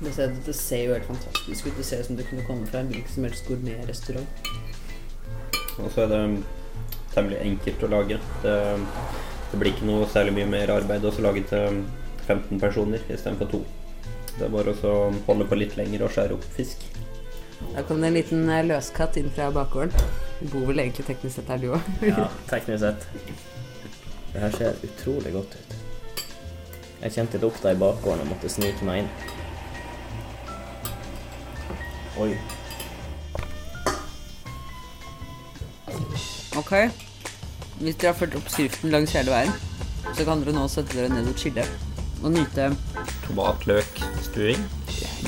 Det 0.00 0.12
ser, 0.12 0.34
det 0.44 0.54
ser 0.56 0.82
jo 0.84 0.96
helt 0.96 1.08
fantastisk 1.08 1.66
ut. 1.66 1.76
Det 1.78 1.84
ser 1.88 2.02
ut 2.02 2.10
som 2.10 2.18
det 2.18 2.26
kunne 2.28 2.44
komme 2.44 2.66
fra 2.68 2.82
en 2.82 2.90
hvilken 2.92 3.14
som 3.14 3.24
helst 3.24 3.48
gourmetrestaurant. 3.48 4.50
Og 5.80 5.88
så 5.92 6.04
er 6.04 6.12
det 6.12 6.20
temmelig 7.14 7.40
enkelt 7.40 7.86
å 7.86 7.92
lage. 7.94 8.20
Det, 8.42 8.56
det 9.52 9.60
blir 9.60 9.72
ikke 9.72 9.88
noe 9.88 10.08
særlig 10.12 10.36
mye 10.36 10.50
mer 10.52 10.74
arbeid 10.74 11.06
å 11.08 11.14
lage 11.24 11.46
til 11.48 11.80
15 12.26 12.60
personer 12.60 13.02
istedenfor 13.08 13.50
to. 13.54 13.62
Det 14.36 14.44
er 14.44 14.52
bare 14.52 14.74
å 14.84 14.96
holde 15.28 15.48
på 15.48 15.56
litt 15.56 15.78
lenger 15.78 16.04
og 16.04 16.12
skjære 16.12 16.36
opp 16.36 16.44
fisk. 16.56 16.84
Da 17.72 17.84
kom 17.88 18.02
det 18.02 18.10
en 18.10 18.18
liten 18.18 18.50
eh, 18.52 18.64
løskatt 18.68 19.16
inn 19.16 19.30
fra 19.32 19.48
bakgården. 19.54 19.96
Du 20.42 20.50
bor 20.52 20.66
vel 20.68 20.82
egentlig 20.82 21.06
teknisk 21.08 21.38
sett 21.38 21.48
her, 21.48 21.62
du 21.62 21.70
òg? 21.72 21.88
Ja, 22.10 22.28
teknisk 22.50 22.82
sett. 22.84 23.06
Det 24.34 24.42
her 24.42 24.52
ser 24.58 24.84
utrolig 24.84 25.32
godt 25.32 25.56
ut. 25.56 25.76
Jeg 27.00 27.14
kjente 27.16 27.40
lukta 27.40 27.72
i 27.72 27.80
bakgården 27.80 28.26
og 28.26 28.34
måtte 28.34 28.52
snike 28.52 28.84
meg 28.84 29.04
inn. 29.04 29.10
Oi. 32.16 32.32
Ok. 36.56 36.72
Hvis 37.76 37.98
dere 38.00 38.12
har 38.12 38.16
fulgt 38.16 38.38
oppskriften 38.38 38.92
langs 38.94 39.12
hele 39.12 39.34
veien, 39.34 39.52
så 40.16 40.24
kan 40.24 40.40
dere 40.40 40.54
nå 40.56 40.64
sette 40.72 40.96
dere 40.96 41.12
ned 41.12 41.28
og 41.28 41.36
chille. 41.36 41.66
Og 42.24 42.32
nyte 42.32 42.70
Tomatløkstuing. 43.26 44.64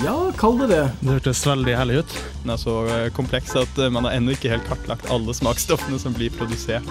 Ja, 0.01 0.15
kall 0.41 0.57
det 0.63 0.71
det. 0.73 0.83
Det 1.03 1.19
hørtes 1.19 1.45
veldig 1.45 1.77
herlig 1.77 2.01
ut. 2.01 2.17
Den 2.43 2.55
er 2.55 2.61
så 2.63 2.79
eh, 2.89 3.11
kompleks 3.13 3.53
at 3.59 3.81
eh, 3.83 3.93
man 3.93 4.09
har 4.09 4.17
ennå 4.17 4.33
ikke 4.33 4.55
helt 4.55 4.67
kartlagt 4.71 5.11
alle 5.13 5.37
smaksstoffene 5.37 6.01
som 6.01 6.17
blir 6.17 6.33
produsert. 6.33 6.89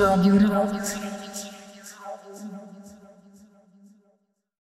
Radio 0.00 0.38
Revolt. 0.40 1.11